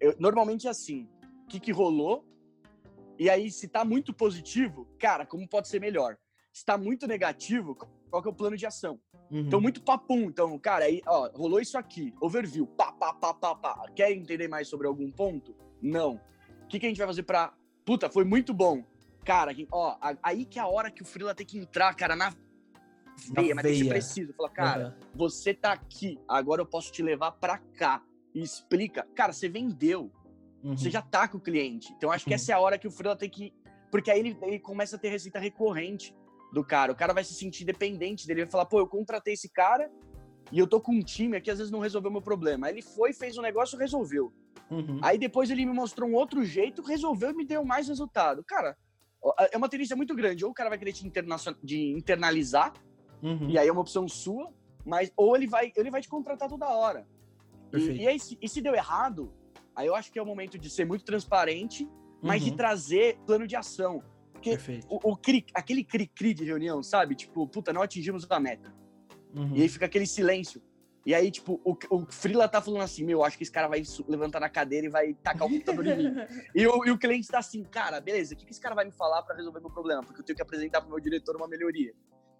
[0.00, 1.08] Eu, normalmente é assim:
[1.44, 2.24] o que, que rolou?
[3.18, 6.16] E aí, se tá muito positivo, cara, como pode ser melhor?
[6.58, 7.76] Está muito negativo,
[8.10, 9.00] qual que é o plano de ação?
[9.30, 9.40] Uhum.
[9.40, 10.22] Então, muito papum.
[10.22, 13.84] Então, cara, aí, ó, rolou isso aqui, overview, pá, pá, pá, pá, pá.
[13.94, 15.54] Quer entender mais sobre algum ponto?
[15.80, 16.20] Não.
[16.64, 17.54] O que, que a gente vai fazer pra.
[17.84, 18.84] Puta, foi muito bom.
[19.24, 22.34] Cara, ó, aí que é a hora que o Freela tem que entrar, cara, na
[23.34, 24.32] veia, mas tem que ser preciso.
[24.34, 25.08] Fala, cara, uhum.
[25.14, 28.02] você tá aqui, agora eu posso te levar pra cá.
[28.34, 29.06] E explica.
[29.14, 30.10] Cara, você vendeu.
[30.62, 30.76] Uhum.
[30.76, 31.92] Você já tá com o cliente.
[31.96, 33.52] Então, acho que essa é a hora que o Freela tem que.
[33.90, 36.14] Porque aí ele, ele começa a ter receita recorrente
[36.52, 36.92] do cara.
[36.92, 39.90] O cara vai se sentir dependente dele, vai falar, pô, eu contratei esse cara
[40.50, 42.66] e eu tô com um time aqui, às vezes não resolveu meu problema.
[42.66, 44.32] Aí ele foi, fez um negócio, resolveu.
[44.70, 45.00] Uhum.
[45.02, 48.42] Aí depois ele me mostrou um outro jeito, resolveu e me deu mais resultado.
[48.44, 48.76] Cara,
[49.52, 50.44] é uma tendência muito grande.
[50.44, 51.10] Ou o cara vai querer te
[51.62, 52.72] de internalizar,
[53.22, 53.48] uhum.
[53.50, 54.52] e aí é uma opção sua,
[54.84, 57.06] mas ou ele vai, ele vai te contratar toda hora.
[57.72, 59.32] E, e, aí, e se deu errado,
[59.76, 61.88] aí eu acho que é o momento de ser muito transparente,
[62.22, 62.50] mas uhum.
[62.50, 64.02] de trazer plano de ação.
[64.38, 67.14] Porque o, o cri, aquele cri-cri de reunião, sabe?
[67.14, 68.72] Tipo, puta, não atingimos a meta.
[69.34, 69.56] Uhum.
[69.56, 70.62] E aí fica aquele silêncio.
[71.04, 73.82] E aí, tipo, o, o Frila tá falando assim, meu, acho que esse cara vai
[74.06, 76.14] levantar na cadeira e vai tacar o computador em mim.
[76.54, 78.84] E o, e o cliente tá assim, cara, beleza, o que, que esse cara vai
[78.84, 80.02] me falar para resolver meu problema?
[80.02, 81.94] Porque eu tenho que apresentar pro meu diretor uma melhoria.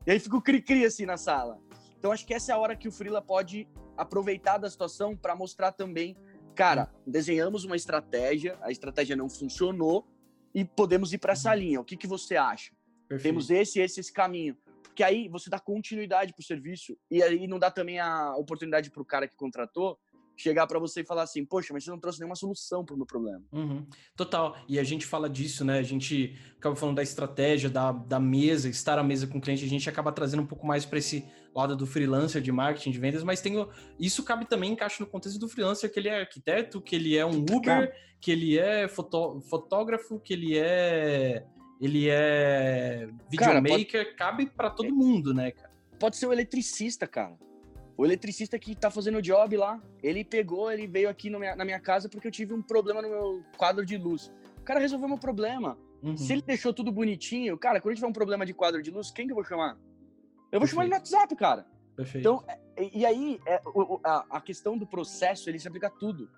[0.07, 1.59] E aí fica o cri-cri assim na sala.
[1.99, 5.35] Então acho que essa é a hora que o Frila pode aproveitar da situação para
[5.35, 6.17] mostrar também,
[6.55, 10.07] cara, desenhamos uma estratégia, a estratégia não funcionou,
[10.55, 11.59] e podemos ir para essa uhum.
[11.59, 11.81] linha.
[11.81, 12.73] O que, que você acha?
[13.09, 13.23] Perfeito.
[13.23, 14.57] Temos esse, esse, esse caminho.
[14.83, 18.91] Porque aí você dá continuidade para o serviço e aí não dá também a oportunidade
[18.91, 19.99] para o cara que contratou
[20.41, 22.97] chegar para você e falar assim, poxa, mas você não trouxe nenhuma solução para o
[22.97, 23.43] meu problema.
[23.53, 23.85] Uhum.
[24.17, 24.57] Total.
[24.69, 25.79] E a gente fala disso, né?
[25.79, 29.65] A gente acaba falando da estratégia, da, da mesa, estar à mesa com o cliente,
[29.65, 31.25] a gente acaba trazendo um pouco mais para esse
[31.55, 33.55] lado do freelancer de marketing, de vendas, mas tem
[33.99, 37.27] isso cabe também, encaixa no contexto do freelancer, que ele é arquiteto, que ele é
[37.27, 41.45] um Uber, que ele é foto, fotógrafo, que ele é
[41.81, 44.17] ele é videomaker, pode...
[44.17, 45.71] cabe para todo mundo, né, cara?
[45.99, 47.37] Pode ser o eletricista, cara.
[47.99, 51.65] O eletricista que tá fazendo o job lá, ele pegou, ele veio aqui minha, na
[51.65, 54.33] minha casa porque eu tive um problema no meu quadro de luz.
[54.57, 55.77] O cara resolveu meu problema.
[56.01, 56.17] Uhum.
[56.17, 59.27] Se ele deixou tudo bonitinho, cara, quando tiver um problema de quadro de luz, quem
[59.27, 59.73] que eu vou chamar?
[60.53, 60.71] Eu vou Perfeito.
[60.71, 61.67] chamar ele no WhatsApp, cara.
[61.97, 62.19] Perfeito.
[62.21, 63.61] Então, é, e aí, é,
[64.05, 66.31] a, a, questão do processo, ele se aplica a tudo.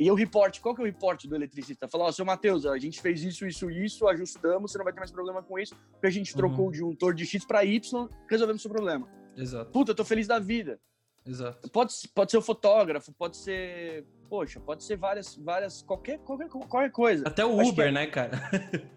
[0.00, 1.86] E o report, qual que é o report do eletricista?
[1.86, 4.92] Falar, ó, oh, seu Matheus, a gente fez isso, isso, isso, ajustamos, você não vai
[4.92, 6.38] ter mais problema com isso, porque a gente uhum.
[6.38, 9.08] trocou o disjuntor de X para Y, resolvemos o seu problema.
[9.36, 9.70] Exato.
[9.70, 10.80] Puta, eu tô feliz da vida.
[11.26, 11.70] Exato.
[11.70, 14.04] Pode, pode ser o fotógrafo, pode ser.
[14.28, 15.82] Poxa, pode ser várias, várias.
[15.82, 17.26] Qualquer, qualquer, qualquer coisa.
[17.26, 17.92] Até o Acho Uber, é...
[17.92, 18.40] né, cara?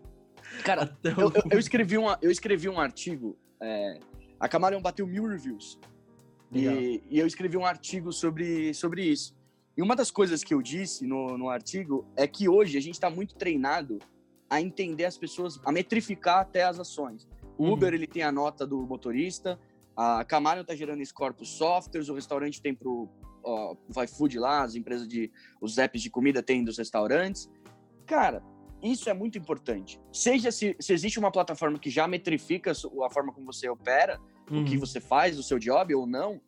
[0.64, 3.38] Cara, eu, eu, eu, escrevi um, eu escrevi um artigo.
[3.62, 4.00] É,
[4.40, 5.80] a Camarion bateu mil reviews.
[6.52, 9.36] E, e, eu escrevi um artigo sobre, sobre isso.
[9.78, 12.96] E uma das coisas que eu disse no, no artigo é que hoje a gente
[12.96, 14.00] está muito treinado
[14.50, 17.28] a entender as pessoas, a metrificar até as ações.
[17.58, 17.74] O uhum.
[17.74, 19.60] Uber ele tem a nota do motorista,
[20.02, 23.10] a Camaro está gerando score para softwares, o restaurante tem para o
[24.06, 25.30] iFood lá, as empresas de.
[25.60, 27.50] os apps de comida tem dos restaurantes.
[28.06, 28.42] Cara,
[28.82, 30.00] isso é muito importante.
[30.14, 34.62] Seja se, se existe uma plataforma que já metrifica a forma como você opera, uhum.
[34.62, 34.80] o que uhum.
[34.80, 36.40] você faz, o seu job ou não,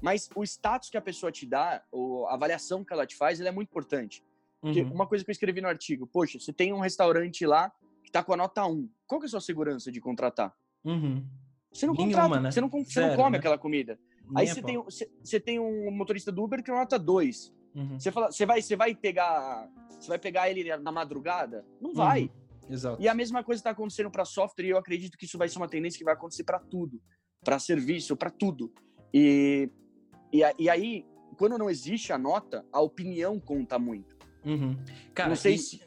[0.00, 3.40] mas o status que a pessoa te dá, ou a avaliação que ela te faz,
[3.40, 4.22] é muito importante.
[4.60, 4.92] Porque uhum.
[4.92, 7.72] uma coisa que eu escrevi no artigo, poxa, você tem um restaurante lá
[8.04, 8.88] que está com a nota 1.
[9.04, 10.54] Qual que é a sua segurança de contratar?
[10.84, 11.26] Uhum.
[11.72, 12.50] Você não Nenhuma, contrata, né?
[12.50, 13.38] você, não, você Zero, não come né?
[13.38, 13.98] aquela comida.
[14.34, 17.52] Aí você, tem, você, você, tem um motorista do Uber que é nota 2.
[17.74, 17.98] Uhum.
[17.98, 19.68] Você, fala, você, vai, você vai pegar.
[19.88, 21.64] Você vai pegar ele na madrugada?
[21.80, 22.22] Não vai.
[22.22, 22.74] Uhum.
[22.74, 23.02] Exato.
[23.02, 25.58] E a mesma coisa está acontecendo para software, e eu acredito que isso vai ser
[25.58, 27.00] uma tendência que vai acontecer para tudo.
[27.44, 28.72] Para serviço, para tudo.
[29.12, 29.68] E,
[30.32, 31.04] e, e, aí,
[31.36, 34.16] quando não existe a nota, a opinião conta muito.
[34.44, 34.76] Uhum.
[35.14, 35.82] Cara, não sei e, se.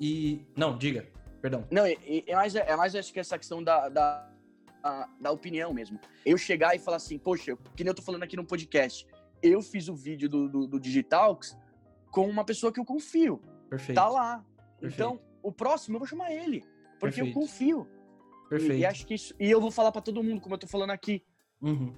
[0.00, 0.46] E.
[0.56, 1.08] Não, diga.
[1.40, 1.66] Perdão.
[1.70, 4.33] Não, é, é, mais, é mais acho que essa questão da, da
[5.20, 5.98] da opinião mesmo.
[6.24, 9.06] Eu chegar e falar assim, poxa, que nem eu tô falando aqui no podcast,
[9.42, 11.56] eu fiz o vídeo do, do, do Digitalks
[12.10, 13.40] com uma pessoa que eu confio.
[13.68, 13.96] Perfeito.
[13.96, 14.44] Tá lá.
[14.78, 14.94] Perfeito.
[14.94, 16.62] Então, o próximo eu vou chamar ele,
[17.00, 17.28] porque Perfeito.
[17.28, 17.88] eu confio.
[18.48, 18.74] Perfeito.
[18.74, 20.66] E, e, acho que isso, e eu vou falar para todo mundo, como eu tô
[20.66, 21.24] falando aqui.
[21.60, 21.92] Uhum.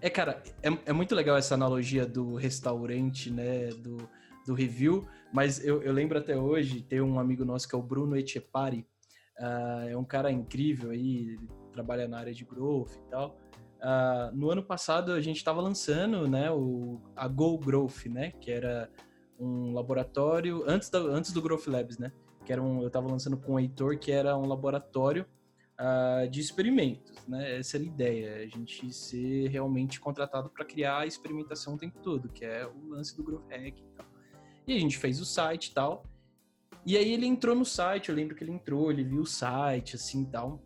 [0.00, 4.08] É, cara, é, é muito legal essa analogia do restaurante, né, do,
[4.46, 7.82] do review, mas eu, eu lembro até hoje, tem um amigo nosso que é o
[7.82, 8.86] Bruno Etchepari,
[9.38, 11.38] uh, é um cara incrível aí,
[11.74, 13.36] trabalha na área de growth e tal.
[13.80, 18.50] Uh, no ano passado a gente estava lançando, né, o, a Go Growth, né, que
[18.50, 18.88] era
[19.38, 22.10] um laboratório antes, da, antes do Growth Labs, né,
[22.46, 25.26] que era um, eu estava lançando com o Heitor, que era um laboratório
[25.78, 27.58] uh, de experimentos, né?
[27.58, 31.98] Essa era a ideia, a gente ser realmente contratado para criar a experimentação o tempo
[32.00, 34.06] todo, que é o lance do Growth Hack e tal.
[34.66, 36.04] E a gente fez o site e tal.
[36.86, 39.96] E aí ele entrou no site, eu lembro que ele entrou, ele viu o site,
[39.96, 40.62] assim e tal.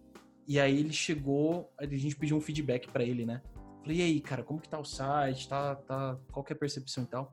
[0.49, 3.43] E aí ele chegou, a gente pediu um feedback para ele, né?
[3.83, 5.47] Falei, e aí, cara, como que tá o site?
[5.47, 7.31] Tá, tá, qual que é a percepção e tal?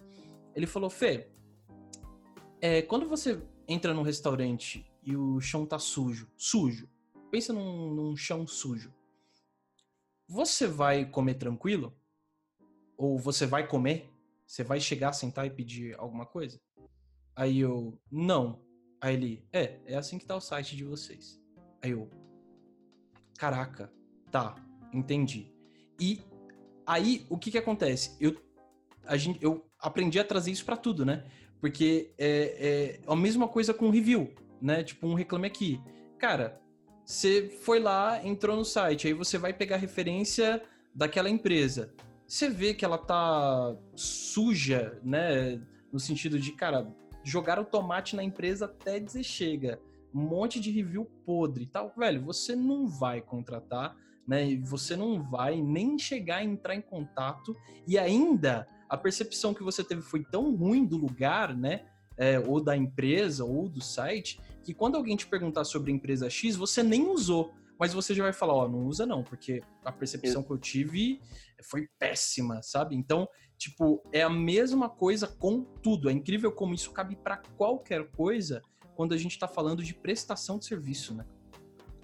[0.53, 1.29] Ele falou, Fê,
[2.59, 6.89] é, quando você entra num restaurante e o chão tá sujo, sujo,
[7.31, 8.93] pensa num, num chão sujo.
[10.27, 11.97] Você vai comer tranquilo?
[12.97, 14.11] Ou você vai comer?
[14.45, 16.59] Você vai chegar, sentar e pedir alguma coisa?
[17.33, 18.61] Aí eu, não.
[18.99, 21.41] Aí ele, é, é assim que tá o site de vocês.
[21.81, 22.09] Aí eu,
[23.37, 23.91] caraca,
[24.31, 24.55] tá,
[24.93, 25.51] entendi.
[25.99, 26.21] E
[26.85, 28.15] aí, o que que acontece?
[28.19, 28.35] Eu,
[29.05, 31.25] a gente, eu aprendi a trazer isso para tudo, né?
[31.59, 34.83] Porque é, é a mesma coisa com review, né?
[34.83, 35.81] Tipo, um reclame aqui.
[36.17, 36.61] Cara,
[37.05, 40.61] você foi lá, entrou no site, aí você vai pegar referência
[40.93, 41.93] daquela empresa.
[42.27, 45.61] Você vê que ela tá suja, né?
[45.91, 46.91] No sentido de, cara,
[47.23, 49.79] jogar o tomate na empresa até dizer chega.
[50.15, 51.93] Um monte de review podre e tal.
[51.95, 54.55] Velho, você não vai contratar, né?
[54.63, 57.53] Você não vai nem chegar a entrar em contato.
[57.85, 61.85] E ainda, a percepção que você teve foi tão ruim do lugar, né?
[62.17, 66.29] É, ou da empresa, ou do site, que quando alguém te perguntar sobre a empresa
[66.29, 69.61] X, você nem usou, mas você já vai falar, ó, oh, não usa não, porque
[69.83, 71.19] a percepção que eu tive
[71.61, 72.95] foi péssima, sabe?
[72.95, 76.09] Então, tipo, é a mesma coisa com tudo.
[76.09, 78.61] É incrível como isso cabe para qualquer coisa
[78.95, 81.25] quando a gente está falando de prestação de serviço, né?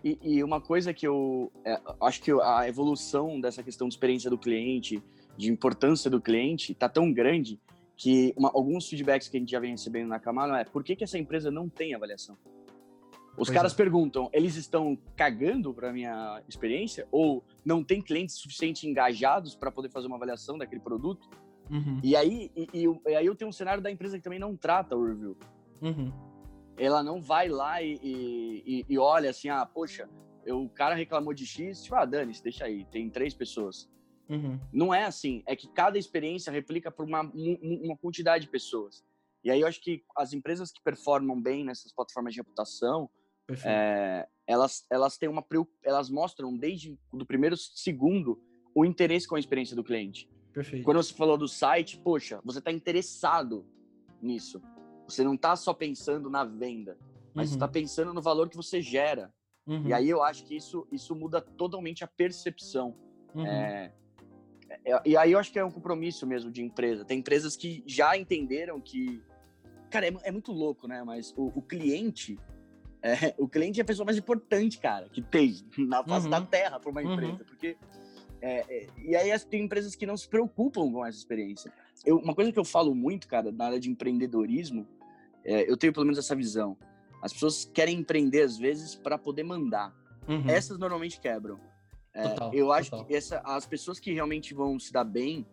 [0.04, 4.30] E, e uma coisa que eu é, acho que a evolução dessa questão de experiência
[4.30, 5.02] do cliente,
[5.38, 7.60] de importância do cliente, tá tão grande
[7.96, 10.96] que uma, alguns feedbacks que a gente já vem recebendo na Camaro é por que,
[10.96, 12.36] que essa empresa não tem avaliação?
[13.38, 13.76] Os pois caras é.
[13.76, 19.90] perguntam, eles estão cagando para minha experiência ou não tem clientes suficiente engajados para poder
[19.90, 21.30] fazer uma avaliação daquele produto?
[21.70, 22.00] Uhum.
[22.04, 24.96] E aí e, e, aí eu tenho um cenário da empresa que também não trata
[24.96, 25.38] o review.
[25.82, 26.12] Uhum.
[26.78, 30.10] Ela não vai lá e, e, olha assim, ah, poxa,
[30.46, 33.90] eu, o cara reclamou de X, tipo, ah, dane deixa aí, tem três pessoas.
[34.30, 34.60] Uhum.
[34.72, 39.04] Não é assim, é que cada experiência replica por uma, uma quantidade de pessoas.
[39.44, 43.10] E aí eu acho que as empresas que performam bem nessas plataformas de reputação,
[43.66, 45.46] é, elas, elas têm uma
[45.84, 48.42] elas mostram desde o primeiro segundo
[48.74, 50.30] o interesse com a experiência do cliente.
[50.54, 50.84] Perfeito.
[50.84, 53.66] Quando você falou do site, poxa, você está interessado
[54.22, 54.62] nisso.
[55.12, 56.98] Você não está só pensando na venda,
[57.34, 57.56] mas uhum.
[57.56, 59.34] está pensando no valor que você gera.
[59.68, 59.88] Uhum.
[59.88, 62.96] E aí eu acho que isso, isso muda totalmente a percepção.
[63.36, 63.46] Uhum.
[63.46, 63.94] É,
[64.86, 67.06] é, e aí eu acho que é um compromisso mesmo de empresa.
[67.06, 69.22] Tem empresas que já entenderam que.
[69.90, 71.04] Cara, é, é muito louco, né?
[71.04, 72.38] Mas o, o cliente.
[73.04, 76.30] É, o cliente é a pessoa mais importante, cara, que tem na face uhum.
[76.30, 77.14] da terra para uma uhum.
[77.14, 77.32] empresa.
[77.32, 77.46] Uhum.
[77.46, 77.76] Porque.
[78.40, 81.74] É, é, e aí tem empresas que não se preocupam com essa experiência.
[82.06, 84.88] Eu, uma coisa que eu falo muito, cara, na área de empreendedorismo,
[85.44, 86.78] é, eu tenho pelo menos essa visão.
[87.22, 89.94] As pessoas querem empreender às vezes para poder mandar.
[90.28, 90.50] Uhum.
[90.50, 91.60] Essas normalmente quebram.
[92.14, 93.06] É, total, eu acho total.
[93.06, 95.46] que essa, as pessoas que realmente vão se dar bem,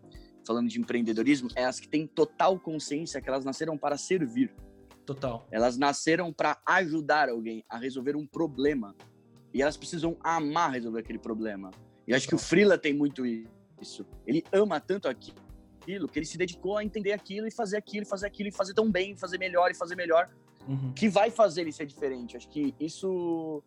[0.47, 4.55] falando de empreendedorismo, é as que têm total consciência que elas nasceram para servir.
[5.07, 5.47] Total.
[5.51, 8.95] Elas nasceram para ajudar alguém a resolver um problema.
[9.55, 11.71] E elas precisam amar resolver aquele problema.
[12.07, 13.25] E acho que o Frila tem muito
[13.81, 14.05] isso.
[14.27, 15.48] Ele ama tanto aquilo
[16.09, 18.75] que ele se dedicou a entender aquilo e fazer aquilo, e fazer aquilo, e fazer
[18.75, 20.29] tão bem, fazer melhor e fazer melhor,
[20.69, 20.93] uhum.
[20.93, 22.37] que vai fazer ele ser diferente.
[22.37, 23.63] Acho que isso,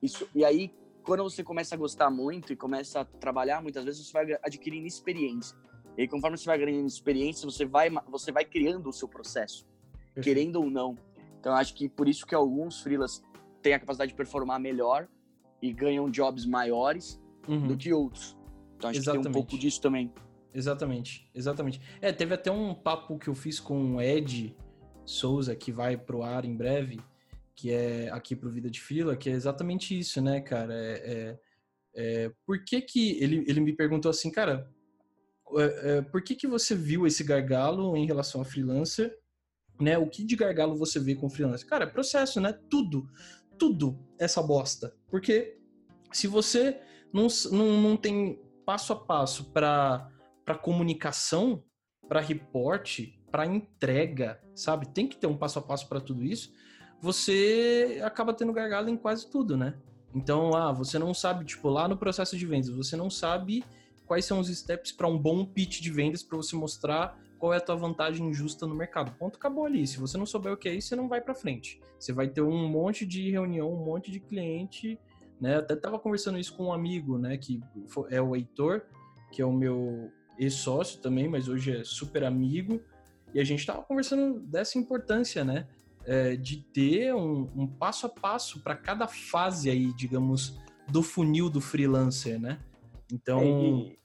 [0.00, 0.28] isso.
[0.34, 4.12] E aí, quando você começa a gostar muito e começa a trabalhar, muitas vezes você
[4.12, 5.56] vai adquirindo experiência.
[5.96, 9.66] E aí, conforme você vai ganhando experiência, você vai, você vai criando o seu processo,
[10.14, 10.24] Perfeito.
[10.24, 10.96] querendo ou não.
[11.40, 13.22] Então, acho que por isso que alguns freelas
[13.60, 15.08] têm a capacidade de performar melhor
[15.60, 17.66] e ganham jobs maiores uhum.
[17.66, 18.36] do que outros.
[18.76, 19.26] Então, acho Exatamente.
[19.26, 20.12] que tem um pouco disso também.
[20.52, 21.80] Exatamente, exatamente.
[22.00, 24.56] É, teve até um papo que eu fiz com o Ed
[25.04, 27.00] Souza, que vai pro ar em breve,
[27.54, 30.74] que é aqui pro Vida de Fila, que é exatamente isso, né, cara?
[30.74, 31.38] É,
[31.94, 34.70] é, é por que que ele, ele me perguntou assim, cara,
[35.56, 39.16] é, é, por que que você viu esse gargalo em relação a freelancer,
[39.80, 39.96] né?
[39.96, 41.66] O que de gargalo você vê com freelancer?
[41.66, 42.52] Cara, é processo, né?
[42.68, 43.08] Tudo,
[43.58, 44.94] tudo essa bosta.
[45.08, 45.58] Porque
[46.12, 46.80] se você
[47.12, 50.10] não, não, não tem passo a passo para
[50.48, 51.62] para comunicação,
[52.08, 54.88] para reporte, para entrega, sabe?
[54.88, 56.50] Tem que ter um passo a passo para tudo isso
[57.00, 59.74] você acaba tendo gargalo em quase tudo, né?
[60.14, 63.64] Então, ah, você não sabe, tipo, lá no processo de vendas, você não sabe
[64.06, 67.58] quais são os steps para um bom pitch de vendas para você mostrar qual é
[67.58, 69.12] a tua vantagem justa no mercado.
[69.16, 69.86] Ponto, acabou ali.
[69.86, 71.80] Se você não souber o que é isso, você não vai para frente.
[71.98, 74.98] Você vai ter um monte de reunião, um monte de cliente,
[75.40, 75.56] né?
[75.58, 77.62] Até tava conversando isso com um amigo, né, que
[78.10, 78.82] é o Heitor,
[79.30, 82.80] que é o meu ex-sócio também, mas hoje é super amigo.
[83.34, 85.66] E a gente tava conversando dessa importância, né?
[86.06, 90.58] É, de ter um, um passo a passo para cada fase aí, digamos,
[90.88, 92.58] do funil do freelancer, né?
[93.12, 93.40] Então.
[93.40, 93.96] É,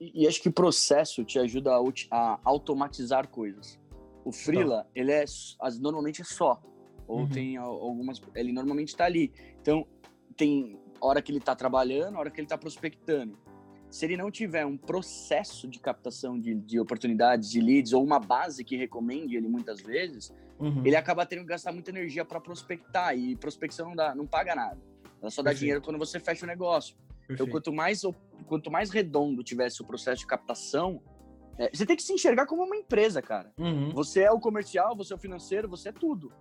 [0.00, 1.78] e, e, acho que o processo te ajuda a,
[2.10, 3.78] a automatizar coisas.
[4.24, 4.90] O freela, tá.
[4.94, 5.24] ele é
[5.80, 6.62] normalmente é só.
[7.06, 7.28] Ou uhum.
[7.28, 8.20] tem algumas.
[8.34, 9.32] Ele normalmente está ali.
[9.60, 9.86] Então,
[10.36, 13.38] tem hora que ele está trabalhando, hora que ele está prospectando.
[13.90, 18.20] Se ele não tiver um processo de captação de, de oportunidades, de leads, ou uma
[18.20, 20.86] base que recomende ele muitas vezes, uhum.
[20.86, 23.16] ele acaba tendo que gastar muita energia para prospectar.
[23.16, 24.78] E prospecção não, dá, não paga nada.
[25.20, 25.58] Ela só dá Perfeito.
[25.58, 26.96] dinheiro quando você fecha o negócio.
[27.26, 27.32] Perfeito.
[27.42, 28.02] Então, quanto mais,
[28.46, 31.02] quanto mais redondo tivesse o processo de captação,
[31.58, 33.52] é, você tem que se enxergar como uma empresa, cara.
[33.58, 33.90] Uhum.
[33.90, 36.32] Você é o comercial, você é o financeiro, você é tudo.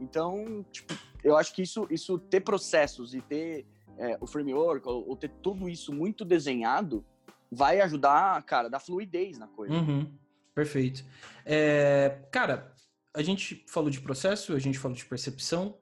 [0.00, 3.66] Então, tipo, eu acho que isso, isso ter processos e ter
[3.98, 7.04] é, o framework, ou, ou, ter tudo isso muito desenhado,
[7.50, 9.74] vai ajudar, cara, dar fluidez na coisa.
[9.74, 10.10] Uhum.
[10.54, 11.04] Perfeito.
[11.44, 12.72] É, cara,
[13.14, 15.76] a gente falou de processo, a gente falou de percepção,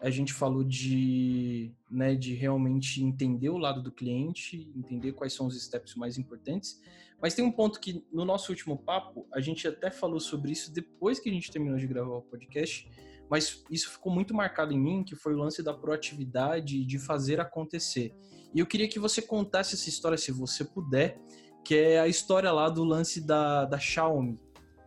[0.00, 5.46] a gente falou de, né, de realmente entender o lado do cliente, entender quais são
[5.46, 6.80] os steps mais importantes.
[7.20, 10.70] Mas tem um ponto que no nosso último papo, a gente até falou sobre isso
[10.72, 12.86] depois que a gente terminou de gravar o podcast,
[13.34, 17.40] mas isso ficou muito marcado em mim, que foi o lance da proatividade de fazer
[17.40, 18.14] acontecer.
[18.54, 21.18] E eu queria que você contasse essa história, se você puder,
[21.64, 24.38] que é a história lá do lance da, da Xiaomi,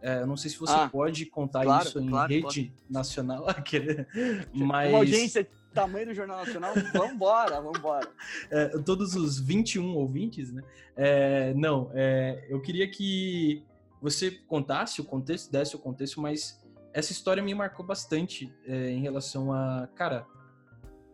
[0.01, 2.73] é, eu não sei se você ah, pode contar claro, isso em claro, rede pode.
[2.89, 3.47] nacional,
[4.53, 4.89] mas...
[4.91, 8.09] Uma audiência tamanho do Jornal Nacional, vambora, vambora.
[8.49, 10.63] É, todos os 21 ouvintes, né?
[10.95, 13.61] É, não, é, eu queria que
[14.01, 16.57] você contasse o contexto, desse o contexto, mas
[16.97, 20.25] essa história me marcou bastante é, em relação a, cara,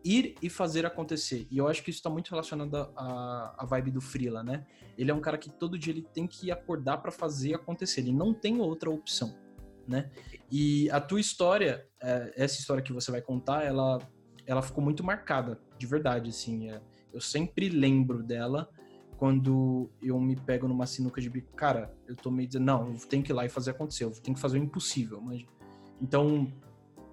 [0.01, 1.45] ir e fazer acontecer.
[1.51, 4.65] E eu acho que isso está muito relacionado à, vibe do Freela, né?
[4.97, 7.99] Ele é um cara que todo dia ele tem que acordar para fazer acontecer.
[7.99, 9.37] Ele não tem outra opção,
[9.85, 10.09] né?
[10.49, 13.99] E a tua história, é, essa história que você vai contar, ela,
[14.45, 16.69] ela ficou muito marcada, de verdade, assim.
[16.69, 16.81] É,
[17.11, 18.69] eu sempre lembro dela
[19.17, 21.53] quando eu me pego numa sinuca de bico.
[21.57, 24.05] Cara, eu tô meio dizendo, não, eu tenho que ir lá e fazer acontecer.
[24.05, 25.19] Eu tenho que fazer o impossível.
[25.19, 25.45] Mas...
[26.01, 26.51] Então,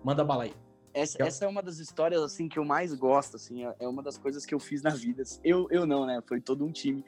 [0.05, 0.55] manda bala aí.
[0.93, 4.03] Essa, essa, é uma das histórias assim que eu mais gosto, assim, é, é uma
[4.03, 5.22] das coisas que eu fiz na vida.
[5.45, 6.20] Eu, eu não, né?
[6.26, 7.05] Foi todo um time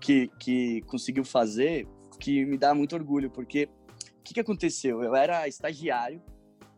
[0.00, 1.86] que, que conseguiu fazer,
[2.18, 3.68] que me dá muito orgulho, porque
[4.18, 5.02] o que, que aconteceu?
[5.02, 6.22] Eu era estagiário,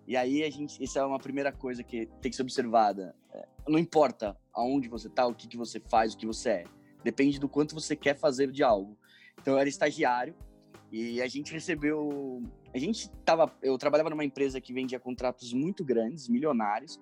[0.07, 3.15] e aí a gente, essa é uma primeira coisa que tem que ser observada.
[3.33, 6.65] É, não importa aonde você tá, o que, que você faz, o que você é.
[7.05, 8.99] Depende do quanto você quer fazer de algo.
[9.41, 10.35] Então eu era estagiário,
[10.91, 12.43] e a gente recebeu.
[12.75, 13.57] A gente tava.
[13.63, 17.01] Eu trabalhava numa empresa que vendia contratos muito grandes, milionários.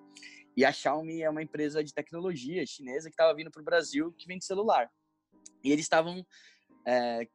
[0.55, 4.11] E a Xiaomi é uma empresa de tecnologia chinesa que estava vindo para o Brasil
[4.17, 4.89] que vende celular.
[5.63, 6.25] E eles estavam
[6.85, 7.27] é,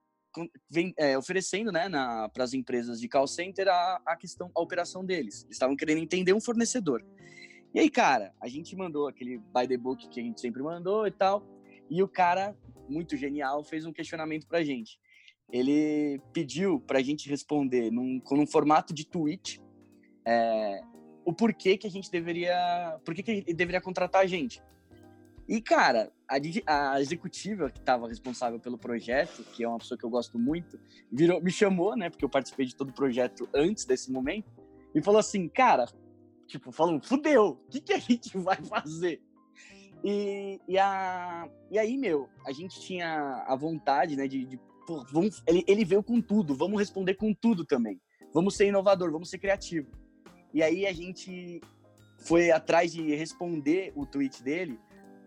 [0.96, 1.88] é, oferecendo né,
[2.32, 5.44] para as empresas de call center a, a questão, a operação deles.
[5.44, 7.04] Eles estavam querendo entender um fornecedor.
[7.74, 11.06] E aí, cara, a gente mandou aquele by the book que a gente sempre mandou
[11.06, 11.46] e tal.
[11.88, 12.56] E o cara,
[12.88, 14.98] muito genial, fez um questionamento para a gente
[15.52, 19.62] ele pediu para a gente responder num, num formato de tweet
[20.24, 20.80] é,
[21.24, 24.62] o porquê que a gente deveria, por que ele deveria contratar a gente.
[25.46, 30.04] E, cara, a, a executiva que estava responsável pelo projeto, que é uma pessoa que
[30.04, 30.80] eu gosto muito,
[31.10, 34.50] virou, me chamou, né, porque eu participei de todo o projeto antes desse momento,
[34.94, 35.86] e falou assim, cara,
[36.46, 39.20] tipo, falou, fudeu, o que, que a gente vai fazer?
[40.04, 44.58] E, e, a, e aí, meu, a gente tinha a vontade, né, de, de
[45.10, 48.00] vamos, ele, ele veio com tudo, vamos responder com tudo também.
[48.32, 49.90] Vamos ser inovador, vamos ser criativo.
[50.54, 51.60] E aí a gente
[52.18, 54.78] foi atrás de responder o tweet dele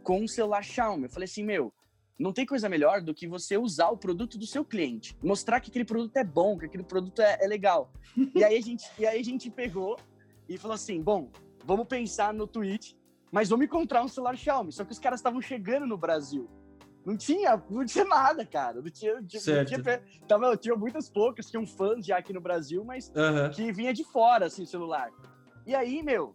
[0.03, 1.03] com um celular Xiaomi.
[1.03, 1.73] Eu falei assim, meu,
[2.17, 5.69] não tem coisa melhor do que você usar o produto do seu cliente, mostrar que
[5.69, 7.91] aquele produto é bom, que aquele produto é, é legal.
[8.33, 9.97] e aí a gente, e aí a gente pegou
[10.47, 11.29] e falou assim, bom,
[11.65, 12.97] vamos pensar no tweet,
[13.31, 14.71] mas vamos encontrar um celular Xiaomi.
[14.71, 16.47] Só que os caras estavam chegando no Brasil.
[17.05, 18.81] Não tinha, não tinha nada, cara.
[18.81, 22.83] Não tinha, tipo, não tinha, tava, tinha muitas poucas, tinham fãs já aqui no Brasil,
[22.83, 23.51] mas uhum.
[23.51, 25.11] que vinha de fora, assim, o celular.
[25.67, 26.33] E aí, meu,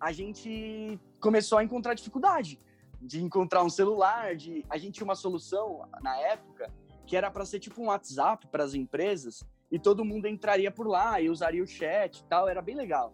[0.00, 2.60] a gente começou a encontrar dificuldade
[3.00, 6.72] de encontrar um celular, de a gente tinha uma solução na época
[7.04, 10.86] que era para ser tipo um WhatsApp para as empresas e todo mundo entraria por
[10.86, 13.12] lá e usaria o chat e tal, era bem legal.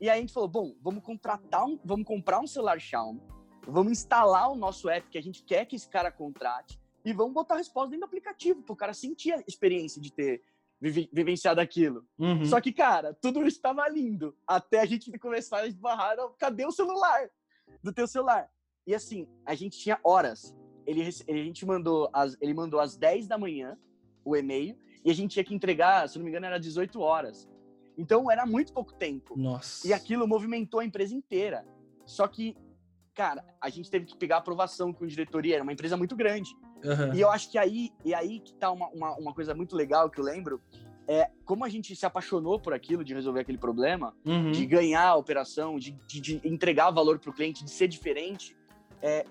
[0.00, 3.22] E aí a gente falou, bom, vamos contratar um, vamos comprar um celular Xiaomi
[3.66, 7.32] vamos instalar o nosso app que a gente quer que esse cara contrate e vamos
[7.32, 10.42] botar a resposta dentro do aplicativo, para o cara sentir a experiência de ter
[10.80, 12.06] vivenciado aquilo.
[12.18, 12.44] Uhum.
[12.46, 14.34] Só que, cara, tudo isso estava lindo.
[14.46, 17.30] Até a gente começar a esbarrar, cadê o celular?
[17.82, 18.50] Do teu celular.
[18.86, 20.54] E assim, a gente tinha horas.
[20.86, 23.78] Ele, ele, a gente mandou as, ele mandou às 10 da manhã
[24.24, 27.48] o e-mail e a gente tinha que entregar, se não me engano, era 18 horas.
[27.96, 29.38] Então era muito pouco tempo.
[29.38, 29.86] Nossa.
[29.86, 31.66] E aquilo movimentou a empresa inteira.
[32.06, 32.56] Só que,
[33.14, 36.50] cara, a gente teve que pegar aprovação com a diretoria, era uma empresa muito grande.
[36.84, 37.14] Uhum.
[37.14, 40.08] E eu acho que aí, e aí que tá uma, uma, uma, coisa muito legal
[40.08, 40.60] que eu lembro,
[41.06, 44.52] é como a gente se apaixonou por aquilo, de resolver aquele problema, uhum.
[44.52, 48.56] de ganhar a operação, de, de, de entregar valor para o cliente, de ser diferente,
[49.02, 49.24] é,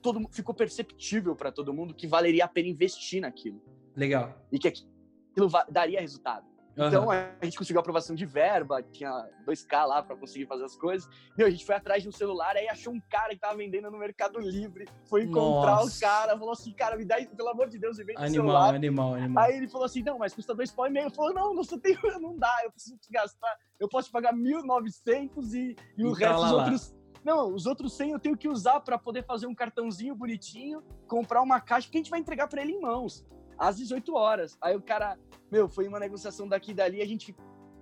[0.00, 3.60] todo, ficou perceptível para todo mundo que valeria a pena investir naquilo.
[3.94, 4.34] Legal.
[4.52, 6.46] E que aquilo daria resultado.
[6.76, 9.10] Então, a gente conseguiu aprovação de verba, tinha
[9.46, 11.08] 2K lá para conseguir fazer as coisas.
[11.36, 13.90] E a gente foi atrás de um celular, aí achou um cara que tava vendendo
[13.90, 15.96] no Mercado Livre, foi encontrar Nossa.
[15.96, 18.74] o cara, falou assim, cara, me dá, pelo amor de Deus, me vende animal, celular.
[18.74, 21.10] Animal, animal, Aí ele falou assim, não, mas custa dois pau e meio.
[21.10, 25.54] Falou, não, não, tem, não dá, eu preciso te gastar, eu posso te pagar 1.900
[25.54, 26.96] e, e, e o resto dos outros...
[27.24, 31.42] Não, os outros 100 eu tenho que usar para poder fazer um cartãozinho bonitinho, comprar
[31.42, 33.26] uma caixa que a gente vai entregar para ele em mãos
[33.58, 34.56] às 18 horas.
[34.60, 35.18] Aí o cara,
[35.50, 37.34] meu, foi uma negociação daqui e dali, a gente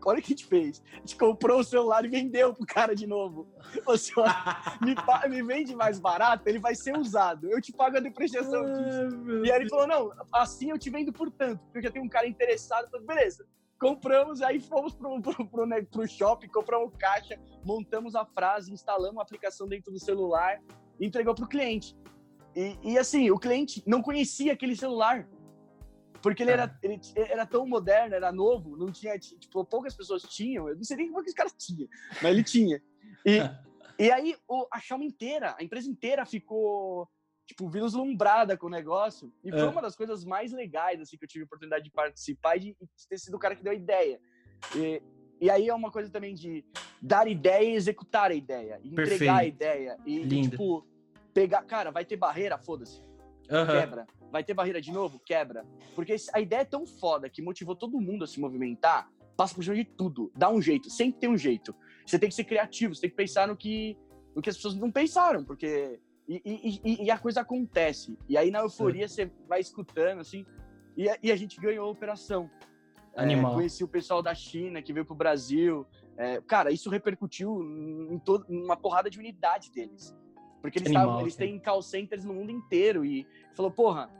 [0.04, 0.82] olha o que a gente fez.
[0.92, 3.48] A gente comprou o celular e vendeu pro cara de novo.
[3.86, 4.28] O senhor
[4.80, 4.94] me,
[5.28, 7.50] me, vende mais barato, ele vai ser usado.
[7.50, 9.44] Eu te pago a depreciação disso.
[9.44, 12.04] e aí ele falou: não, assim eu te vendo por tanto, porque eu já tenho
[12.04, 12.86] um cara interessado.
[12.88, 13.46] Então, beleza.
[13.78, 19.18] Compramos, aí fomos pro, pro, pro, né, pro shopping, compramos caixa, montamos a frase, instalamos
[19.18, 20.62] a aplicação dentro do celular
[20.98, 21.94] e entregou pro cliente.
[22.54, 25.28] E, e assim, o cliente não conhecia aquele celular.
[26.24, 30.66] Porque ele, era, ele era tão moderno, era novo, não tinha, tipo, poucas pessoas tinham,
[30.66, 31.86] eu não sei nem como que os caras tinham,
[32.22, 32.82] mas ele tinha.
[33.26, 33.40] E,
[34.02, 37.06] e aí o, a Xiaomi inteira, a empresa inteira ficou,
[37.46, 39.30] tipo, vislumbrada com o negócio.
[39.44, 39.64] E foi é.
[39.66, 42.76] uma das coisas mais legais, assim, que eu tive a oportunidade de participar e de,
[42.80, 44.18] de ter sido o cara que deu a ideia.
[44.74, 45.02] E,
[45.42, 46.64] e aí é uma coisa também de
[47.02, 49.30] dar ideia e executar a ideia, entregar Perfeito.
[49.30, 49.98] a ideia.
[50.06, 50.86] E, e, tipo,
[51.34, 53.02] pegar, cara, vai ter barreira, foda-se.
[53.50, 53.66] Uhum.
[53.66, 54.06] Quebra.
[54.30, 55.18] Vai ter barreira de novo?
[55.18, 55.64] Quebra.
[55.94, 59.62] Porque a ideia é tão foda que motivou todo mundo a se movimentar, passa por
[59.62, 60.32] cima de tudo.
[60.36, 61.74] Dá um jeito, sempre tem um jeito.
[62.04, 63.96] Você tem que ser criativo, você tem que pensar no que,
[64.34, 66.00] no que as pessoas não pensaram, porque.
[66.26, 68.18] E, e, e a coisa acontece.
[68.26, 70.46] E aí, na euforia, você vai escutando, assim.
[70.96, 72.50] E, e a gente ganhou a operação.
[73.14, 73.52] É, Animal.
[73.52, 75.86] É, conheci o pessoal da China que veio pro Brasil.
[76.16, 80.14] É, cara, isso repercutiu em, todo, em uma porrada de unidade deles.
[80.64, 83.04] Porque eles, Animal, tavam, eles têm call centers no mundo inteiro.
[83.04, 84.10] E falou, porra,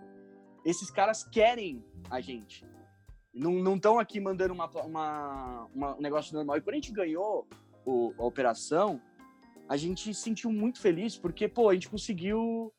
[0.63, 2.67] esses caras querem a gente.
[3.33, 6.59] Não estão aqui mandando uma, uma, uma, um negócio normal.
[6.59, 7.49] E quando a gente ganhou
[7.87, 9.01] o, a operação,
[9.67, 12.71] a gente se sentiu muito feliz porque, pô, a gente conseguiu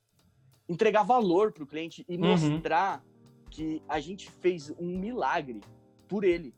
[0.69, 2.27] entregar valor para o cliente e uhum.
[2.27, 3.03] mostrar
[3.49, 5.61] que a gente fez um milagre
[6.07, 6.53] por ele.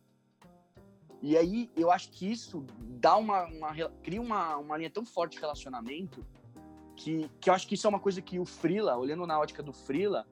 [1.21, 2.65] E aí eu acho que isso
[2.99, 6.21] dá uma, uma cria uma, uma linha tão forte de relacionamento
[6.97, 9.61] que, que eu acho que isso é uma coisa que o Frila, olhando na ótica
[9.63, 10.25] do Frila,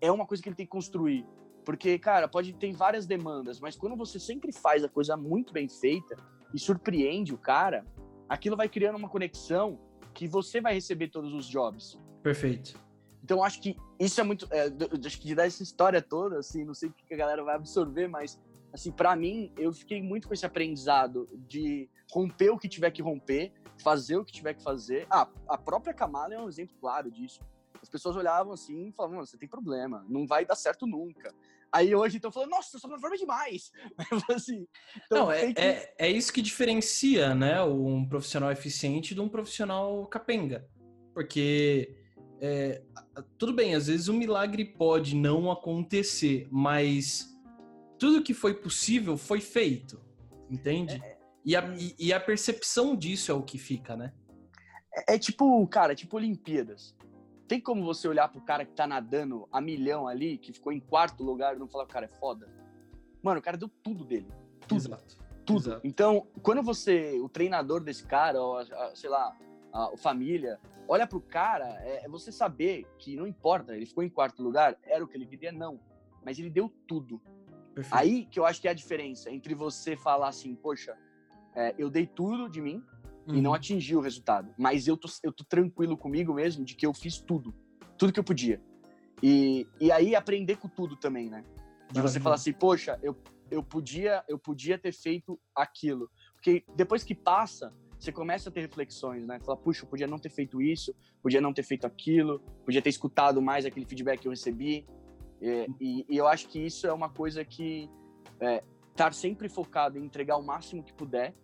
[0.00, 1.26] é uma coisa que ele tem que construir.
[1.64, 5.68] Porque, cara, pode ter várias demandas, mas quando você sempre faz a coisa muito bem
[5.68, 6.16] feita
[6.52, 7.84] e surpreende o cara,
[8.28, 9.78] aquilo vai criando uma conexão
[10.12, 11.98] que você vai receber todos os jobs.
[12.22, 12.78] Perfeito.
[13.24, 14.46] Então, acho que isso é muito.
[14.50, 14.66] É,
[15.06, 17.54] acho que de dar essa história toda, assim, não sei o que a galera vai
[17.54, 18.38] absorver, mas,
[18.72, 23.02] assim, para mim, eu fiquei muito com esse aprendizado de romper o que tiver que
[23.02, 23.52] romper,
[23.82, 25.06] fazer o que tiver que fazer.
[25.10, 27.40] Ah, a própria Kamala é um exemplo claro disso.
[27.80, 31.34] As pessoas olhavam assim e falavam, você tem problema, não vai dar certo nunca.
[31.70, 33.72] Aí hoje estão falando, nossa, essa plataforma é demais.
[34.34, 34.66] assim,
[35.06, 35.60] então não, é, que...
[35.60, 40.68] é, é isso que diferencia, né, um profissional eficiente de um profissional capenga.
[41.14, 41.96] Porque
[42.40, 42.82] é,
[43.38, 47.31] tudo bem, às vezes um milagre pode não acontecer, mas
[48.02, 50.00] tudo que foi possível foi feito,
[50.50, 51.00] entende?
[51.00, 54.12] É, e a, e, e a percepção disso é o que fica, né?
[54.92, 56.96] É, é, tipo, cara, tipo Olimpíadas.
[57.46, 60.80] Tem como você olhar pro cara que tá nadando a milhão ali, que ficou em
[60.80, 62.52] quarto lugar, e não falar, cara, é foda?
[63.22, 64.26] Mano, o cara deu tudo dele.
[64.66, 64.78] Tudo.
[64.78, 65.16] Exato.
[65.46, 65.68] Tudo.
[65.68, 65.80] Exato.
[65.86, 69.32] Então, quando você, o treinador desse cara, ou, a, sei lá,
[69.72, 74.02] a, a, família, olha pro cara, é, é você saber que não importa, ele ficou
[74.02, 75.78] em quarto lugar, era o que ele queria, não.
[76.24, 77.22] Mas ele deu tudo.
[77.74, 77.94] Perfeito.
[77.94, 80.96] Aí que eu acho que é a diferença entre você falar assim, poxa,
[81.54, 82.82] é, eu dei tudo de mim
[83.26, 83.34] uhum.
[83.34, 83.56] e não uhum.
[83.56, 84.54] atingi o resultado.
[84.58, 87.54] Mas eu tô, eu tô tranquilo comigo mesmo de que eu fiz tudo.
[87.96, 88.60] Tudo que eu podia.
[89.22, 91.44] E, e aí aprender com tudo também, né?
[91.90, 93.16] De você falar assim, poxa, eu,
[93.50, 96.10] eu, podia, eu podia ter feito aquilo.
[96.34, 99.38] Porque depois que passa, você começa a ter reflexões, né?
[99.40, 100.92] Fala, puxa, eu podia não ter feito isso,
[101.22, 104.84] podia não ter feito aquilo, podia ter escutado mais aquele feedback que eu recebi.
[105.42, 107.90] E, e, e eu acho que isso é uma coisa que
[108.40, 108.62] é,
[108.92, 111.34] estar sempre focado em entregar o máximo que puder,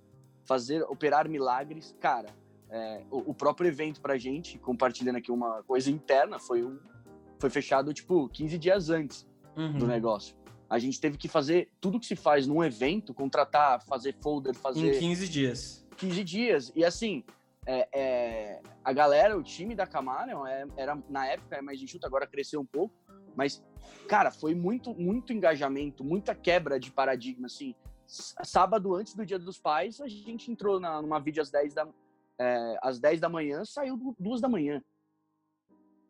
[0.44, 1.94] fazer, operar milagres.
[2.00, 2.28] Cara,
[2.70, 6.78] é, o, o, próprio evento pra gente, compartilhando aqui uma coisa interna, foi, um,
[7.40, 9.26] foi fechado, tipo, 15 dias antes
[9.56, 9.78] uhum.
[9.78, 10.36] do negócio.
[10.70, 14.96] A gente teve que fazer tudo que se faz num evento, contratar, fazer folder, fazer...
[14.96, 15.86] Em 15 dias.
[15.96, 16.72] 15 dias.
[16.76, 17.24] E assim,
[17.66, 22.06] é, é, a galera, o time da Camarion, é, era, na época é mais enxuto,
[22.06, 22.94] agora cresceu um pouco,
[23.38, 23.64] mas,
[24.08, 27.72] cara, foi muito, muito engajamento, muita quebra de paradigma, assim.
[28.04, 31.88] Sábado, antes do Dia dos Pais, a gente entrou na, numa vídeo às 10 da,
[32.36, 34.82] é, às 10 da manhã, saiu duas da manhã.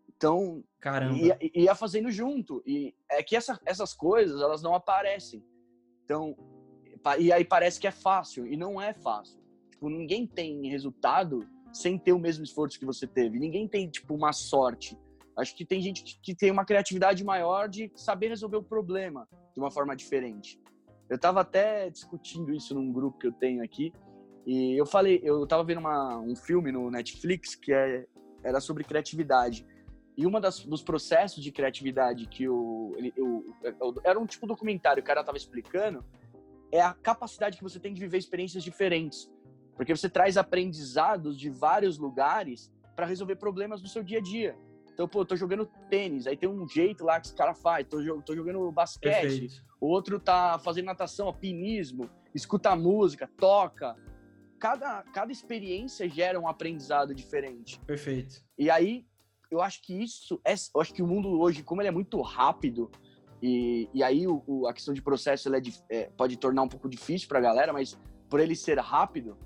[0.09, 1.19] Então, Caramba.
[1.19, 2.63] Ia, ia fazendo junto.
[2.65, 5.45] E é que essa, essas coisas, elas não aparecem.
[6.05, 6.35] Então,
[7.19, 9.39] e aí parece que é fácil, e não é fácil.
[9.71, 13.39] Tipo, ninguém tem resultado sem ter o mesmo esforço que você teve.
[13.39, 14.99] Ninguém tem, tipo, uma sorte.
[15.39, 19.61] Acho que tem gente que tem uma criatividade maior de saber resolver o problema de
[19.61, 20.61] uma forma diferente.
[21.09, 23.93] Eu estava até discutindo isso num grupo que eu tenho aqui,
[24.45, 28.07] e eu falei, eu estava vendo uma, um filme no Netflix que é,
[28.43, 29.67] era sobre criatividade.
[30.17, 33.45] E das, dos processos de criatividade que o, ele, o,
[34.03, 36.05] era um tipo documentário, o cara estava explicando,
[36.73, 39.31] é a capacidade que você tem de viver experiências diferentes.
[39.77, 44.59] Porque você traz aprendizados de vários lugares para resolver problemas do seu dia a dia.
[44.99, 48.21] Então, pô, tô jogando tênis, aí tem um jeito lá que os caras faz, tô,
[48.21, 49.65] tô jogando basquete, Perfeito.
[49.81, 53.95] o outro tá fazendo natação, alpinismo, escuta música, toca.
[54.59, 57.79] Cada, cada experiência gera um aprendizado diferente.
[57.87, 58.43] Perfeito.
[58.59, 59.07] E aí,
[59.53, 62.21] eu acho que isso, é, eu acho que o mundo hoje, como ele é muito
[62.21, 62.91] rápido,
[63.41, 66.89] e, e aí o, o, a questão de processo é, é, pode tornar um pouco
[66.89, 67.97] difícil para a galera, mas
[68.29, 69.39] por ele ser rápido,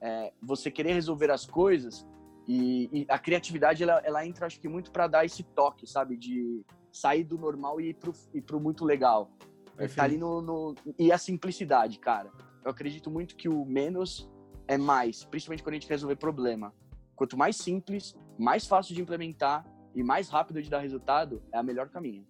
[0.00, 2.06] é, você querer resolver as coisas
[2.46, 6.16] e, e a criatividade ela, ela, entra acho que muito para dar esse toque sabe?
[6.16, 6.62] De
[6.92, 9.30] sair do normal e ir pro, ir pro muito legal.
[9.78, 12.30] É, tá ali no, no, e a simplicidade cara.
[12.64, 14.30] Eu acredito muito que o menos
[14.68, 16.74] é mais principalmente quando a gente resolver problema.
[17.14, 19.64] Quanto mais simples mais fácil de implementar
[19.94, 22.26] e mais rápido de dar resultado é a melhor caminho.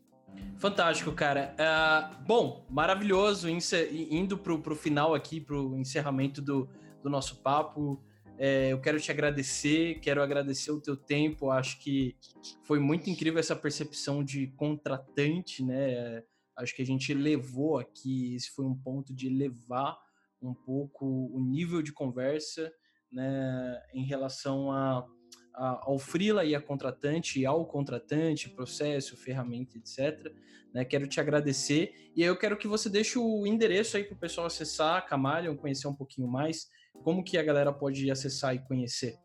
[0.56, 1.54] Fantástico, cara.
[1.58, 6.68] Uh, bom, maravilhoso, indo para o final aqui, para o encerramento do,
[7.02, 8.02] do nosso papo.
[8.42, 11.50] É, eu quero te agradecer, quero agradecer o teu tempo.
[11.50, 12.16] Acho que
[12.62, 16.24] foi muito incrível essa percepção de contratante, né?
[16.56, 19.94] Acho que a gente levou aqui, esse foi um ponto de levar
[20.40, 22.72] um pouco o nível de conversa,
[23.12, 25.06] né, em relação a,
[25.54, 30.32] a, ao freela e a contratante, ao contratante, processo, ferramenta, etc.
[30.72, 34.18] Né, quero te agradecer e eu quero que você deixe o endereço aí para o
[34.18, 36.70] pessoal acessar Camalion, conhecer um pouquinho mais.
[37.02, 39.18] Como que a galera pode acessar e conhecer?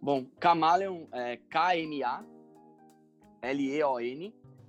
[0.00, 2.34] Bom, Camaleon é K-M-A-L-E-O-N.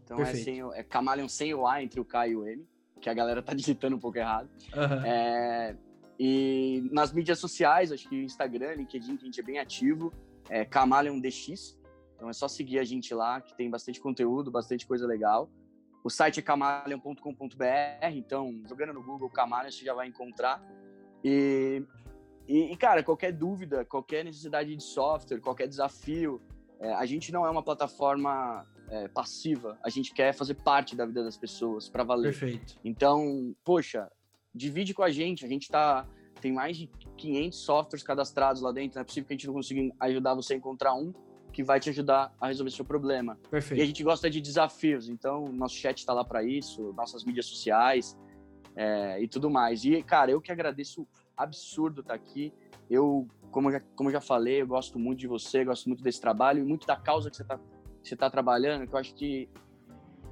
[0.03, 2.67] Então é, sem, é Camaleon sem o A entre o K e o M,
[2.99, 4.49] que a galera tá digitando um pouco errado.
[4.75, 5.05] Uhum.
[5.05, 5.77] É,
[6.19, 10.13] e nas mídias sociais, acho que Instagram, LinkedIn, que a gente é bem ativo,
[10.49, 11.79] é Camaleon DX.
[12.15, 15.49] Então é só seguir a gente lá, que tem bastante conteúdo, bastante coisa legal.
[16.03, 20.61] O site é camaleon.com.br, então jogando no Google Camaleon você já vai encontrar.
[21.23, 21.83] E,
[22.47, 26.41] e, cara, qualquer dúvida, qualquer necessidade de software, qualquer desafio,
[26.79, 31.05] é, a gente não é uma plataforma é, passiva, a gente quer fazer parte da
[31.05, 32.31] vida das pessoas para valer.
[32.33, 32.77] Perfeito.
[32.83, 34.11] Então, poxa,
[34.53, 36.07] divide com a gente, a gente tá
[36.41, 39.53] tem mais de 500 softwares cadastrados lá dentro, não é possível que a gente não
[39.53, 41.13] consiga ajudar você a encontrar um
[41.53, 43.37] que vai te ajudar a resolver seu problema.
[43.49, 43.79] Perfeito.
[43.79, 47.45] E a gente gosta de desafios, então nosso chat está lá para isso, nossas mídias
[47.45, 48.17] sociais,
[48.75, 49.83] é, e tudo mais.
[49.83, 52.53] E, cara, eu que agradeço absurdo estar tá aqui.
[52.89, 56.59] Eu, como já, como já falei, eu gosto muito de você, gosto muito desse trabalho
[56.59, 57.59] e muito da causa que você está
[58.03, 59.47] você tá trabalhando, que eu acho que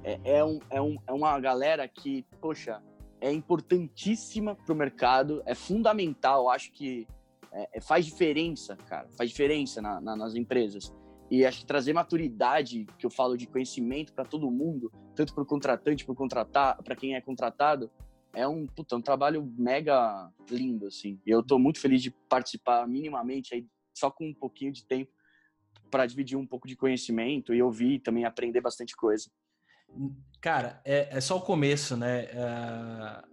[0.02, 2.82] é, é, um, é, um, é uma galera que, poxa,
[3.20, 7.06] é importantíssima para o mercado, é fundamental, acho que
[7.52, 10.92] é, é, faz diferença, cara, faz diferença na, na, nas empresas.
[11.30, 15.44] E acho que trazer maturidade, que eu falo de conhecimento para todo mundo, tanto para
[15.44, 17.88] o contratante, contratar, para quem é contratado,
[18.34, 21.20] é um, puta, um trabalho mega lindo, assim.
[21.26, 25.10] Eu estou muito feliz de participar minimamente, aí, só com um pouquinho de tempo,
[25.90, 29.28] para dividir um pouco de conhecimento e ouvir também aprender bastante coisa.
[30.40, 32.26] Cara, é, é só o começo, né?
[32.26, 33.30] Uh,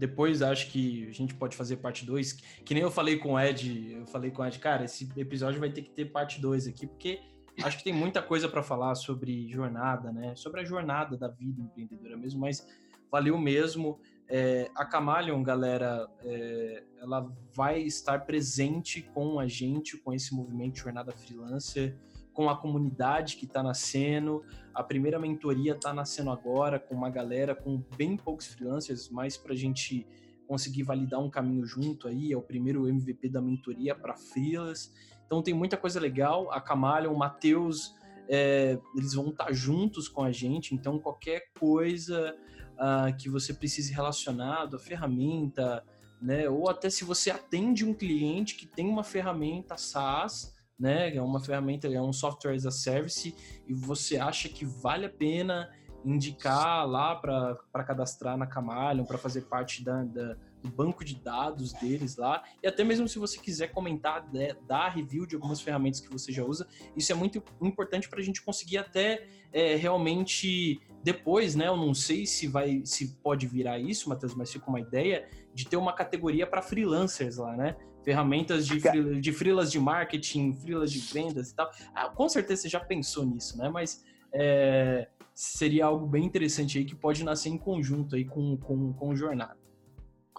[0.00, 2.32] depois acho que a gente pode fazer parte 2.
[2.64, 5.60] Que nem eu falei com o Ed, eu falei com o Ed, cara, esse episódio
[5.60, 7.20] vai ter que ter parte 2 aqui, porque
[7.62, 10.34] acho que tem muita coisa para falar sobre jornada, né?
[10.36, 12.66] Sobre a jornada da vida empreendedora mesmo, mas
[13.10, 14.00] valeu mesmo.
[14.32, 20.78] É, a Camalion, galera, é, ela vai estar presente com a gente, com esse movimento
[20.78, 21.96] Jornada Freelancer,
[22.32, 24.44] com a comunidade que está nascendo.
[24.72, 29.52] A primeira mentoria está nascendo agora, com uma galera, com bem poucos freelancers, mas para
[29.52, 30.06] a gente
[30.46, 32.32] conseguir validar um caminho junto aí.
[32.32, 34.92] É o primeiro MVP da mentoria para freelas.
[35.26, 36.52] Então tem muita coisa legal.
[36.52, 37.96] A Camalion, o Matheus,
[38.28, 40.72] é, eles vão estar tá juntos com a gente.
[40.72, 42.36] Então qualquer coisa
[42.80, 45.84] uh, que você precise relacionado à ferramenta,
[46.20, 46.48] né?
[46.48, 51.14] Ou até se você atende um cliente que tem uma ferramenta SaaS, né?
[51.14, 53.34] É uma ferramenta, é um software as a service
[53.68, 55.70] e você acha que vale a pena
[56.04, 61.72] indicar lá para cadastrar na Camalion, para fazer parte da, da do banco de dados
[61.72, 66.00] deles lá, e até mesmo se você quiser comentar, né, dar review de algumas ferramentas
[66.00, 70.80] que você já usa, isso é muito importante para a gente conseguir até é, realmente
[71.02, 71.68] depois, né?
[71.68, 75.66] Eu não sei se vai, se pode virar isso, Matheus, mas fica uma ideia de
[75.66, 77.76] ter uma categoria para freelancers lá, né?
[78.04, 81.70] Ferramentas de, free, de freelas de marketing, freelas de vendas e tal.
[81.94, 83.68] Ah, com certeza você já pensou nisso, né?
[83.68, 88.92] Mas é, seria algo bem interessante aí que pode nascer em conjunto aí com, com,
[88.92, 89.59] com jornada.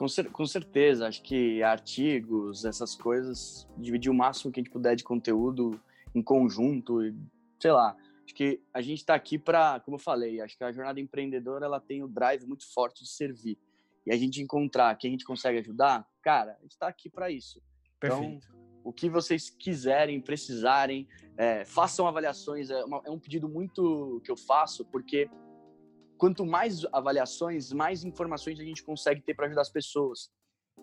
[0.02, 4.96] Com, com certeza, acho que artigos, essas coisas, dividir o máximo que a gente puder
[4.96, 5.80] de conteúdo
[6.16, 7.02] em conjunto,
[7.60, 7.96] sei lá.
[8.26, 11.68] Acho que a gente está aqui para, como eu falei, acho que a jornada empreendedora
[11.68, 13.60] ela tem o drive muito forte de servir.
[14.04, 17.30] E a gente encontrar quem a gente consegue ajudar, cara, a gente está aqui para
[17.30, 17.62] isso.
[17.98, 18.48] Então, Perfeito.
[18.48, 22.72] Então, o que vocês quiserem, precisarem, é, façam avaliações.
[22.72, 25.30] É, uma, é um pedido muito que eu faço, porque
[26.22, 30.30] quanto mais avaliações, mais informações a gente consegue ter para ajudar as pessoas.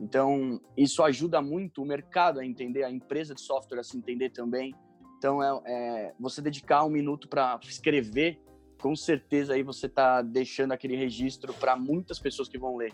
[0.01, 4.30] Então, isso ajuda muito o mercado a entender, a empresa de software a se entender
[4.30, 4.74] também.
[5.16, 8.43] Então, é, é você dedicar um minuto para escrever,
[8.80, 12.93] com certeza aí você está deixando aquele registro para muitas pessoas que vão ler.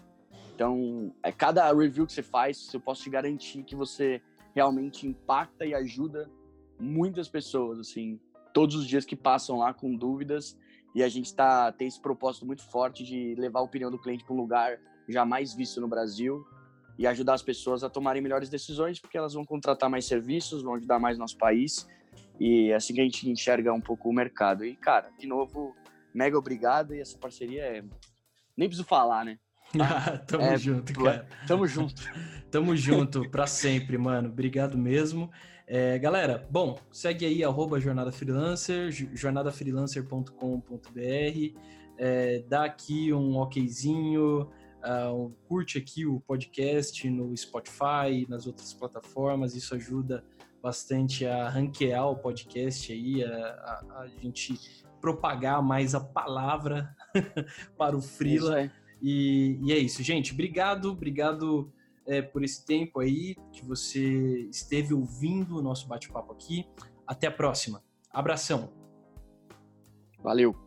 [0.55, 4.21] Então, é cada review que você faz, eu posso te garantir que você
[4.55, 6.31] realmente impacta e ajuda
[6.79, 8.21] muitas pessoas, assim,
[8.53, 10.59] todos os dias que passam lá com dúvidas
[10.95, 14.25] e a gente tá, tem esse propósito muito forte de levar a opinião do cliente
[14.25, 14.79] para um lugar
[15.09, 16.45] jamais visto no Brasil
[16.99, 20.75] e ajudar as pessoas a tomarem melhores decisões, porque elas vão contratar mais serviços, vão
[20.75, 21.89] ajudar mais nosso país.
[22.39, 24.65] E é assim que a gente enxerga um pouco o mercado.
[24.65, 25.75] E, cara, de novo,
[26.15, 26.95] mega obrigado.
[26.95, 27.85] E essa parceria é.
[28.57, 29.39] Nem preciso falar, né?
[30.29, 31.29] tamo é, junto, cara.
[31.47, 32.03] Tamo junto.
[32.51, 34.29] tamo junto para sempre, mano.
[34.29, 35.31] Obrigado mesmo.
[35.67, 41.59] É, galera, bom, segue aí arroba Jornada Freelancer, jornadafreelancer.com.br,
[41.97, 44.51] é, dá aqui um okzinho,
[44.85, 50.23] uh, curte aqui o podcast no Spotify, nas outras plataformas, isso ajuda
[50.63, 54.61] bastante a ranquear o podcast aí, a, a, a gente
[55.01, 56.95] propagar mais a palavra
[57.77, 58.71] para o Freela.
[59.03, 60.33] E, e é isso, gente.
[60.33, 61.71] Obrigado, obrigado
[62.07, 66.67] é, por esse tempo aí que você esteve ouvindo o nosso bate-papo aqui.
[67.07, 67.83] Até a próxima.
[68.11, 68.73] Abração.
[70.23, 70.64] Valeu.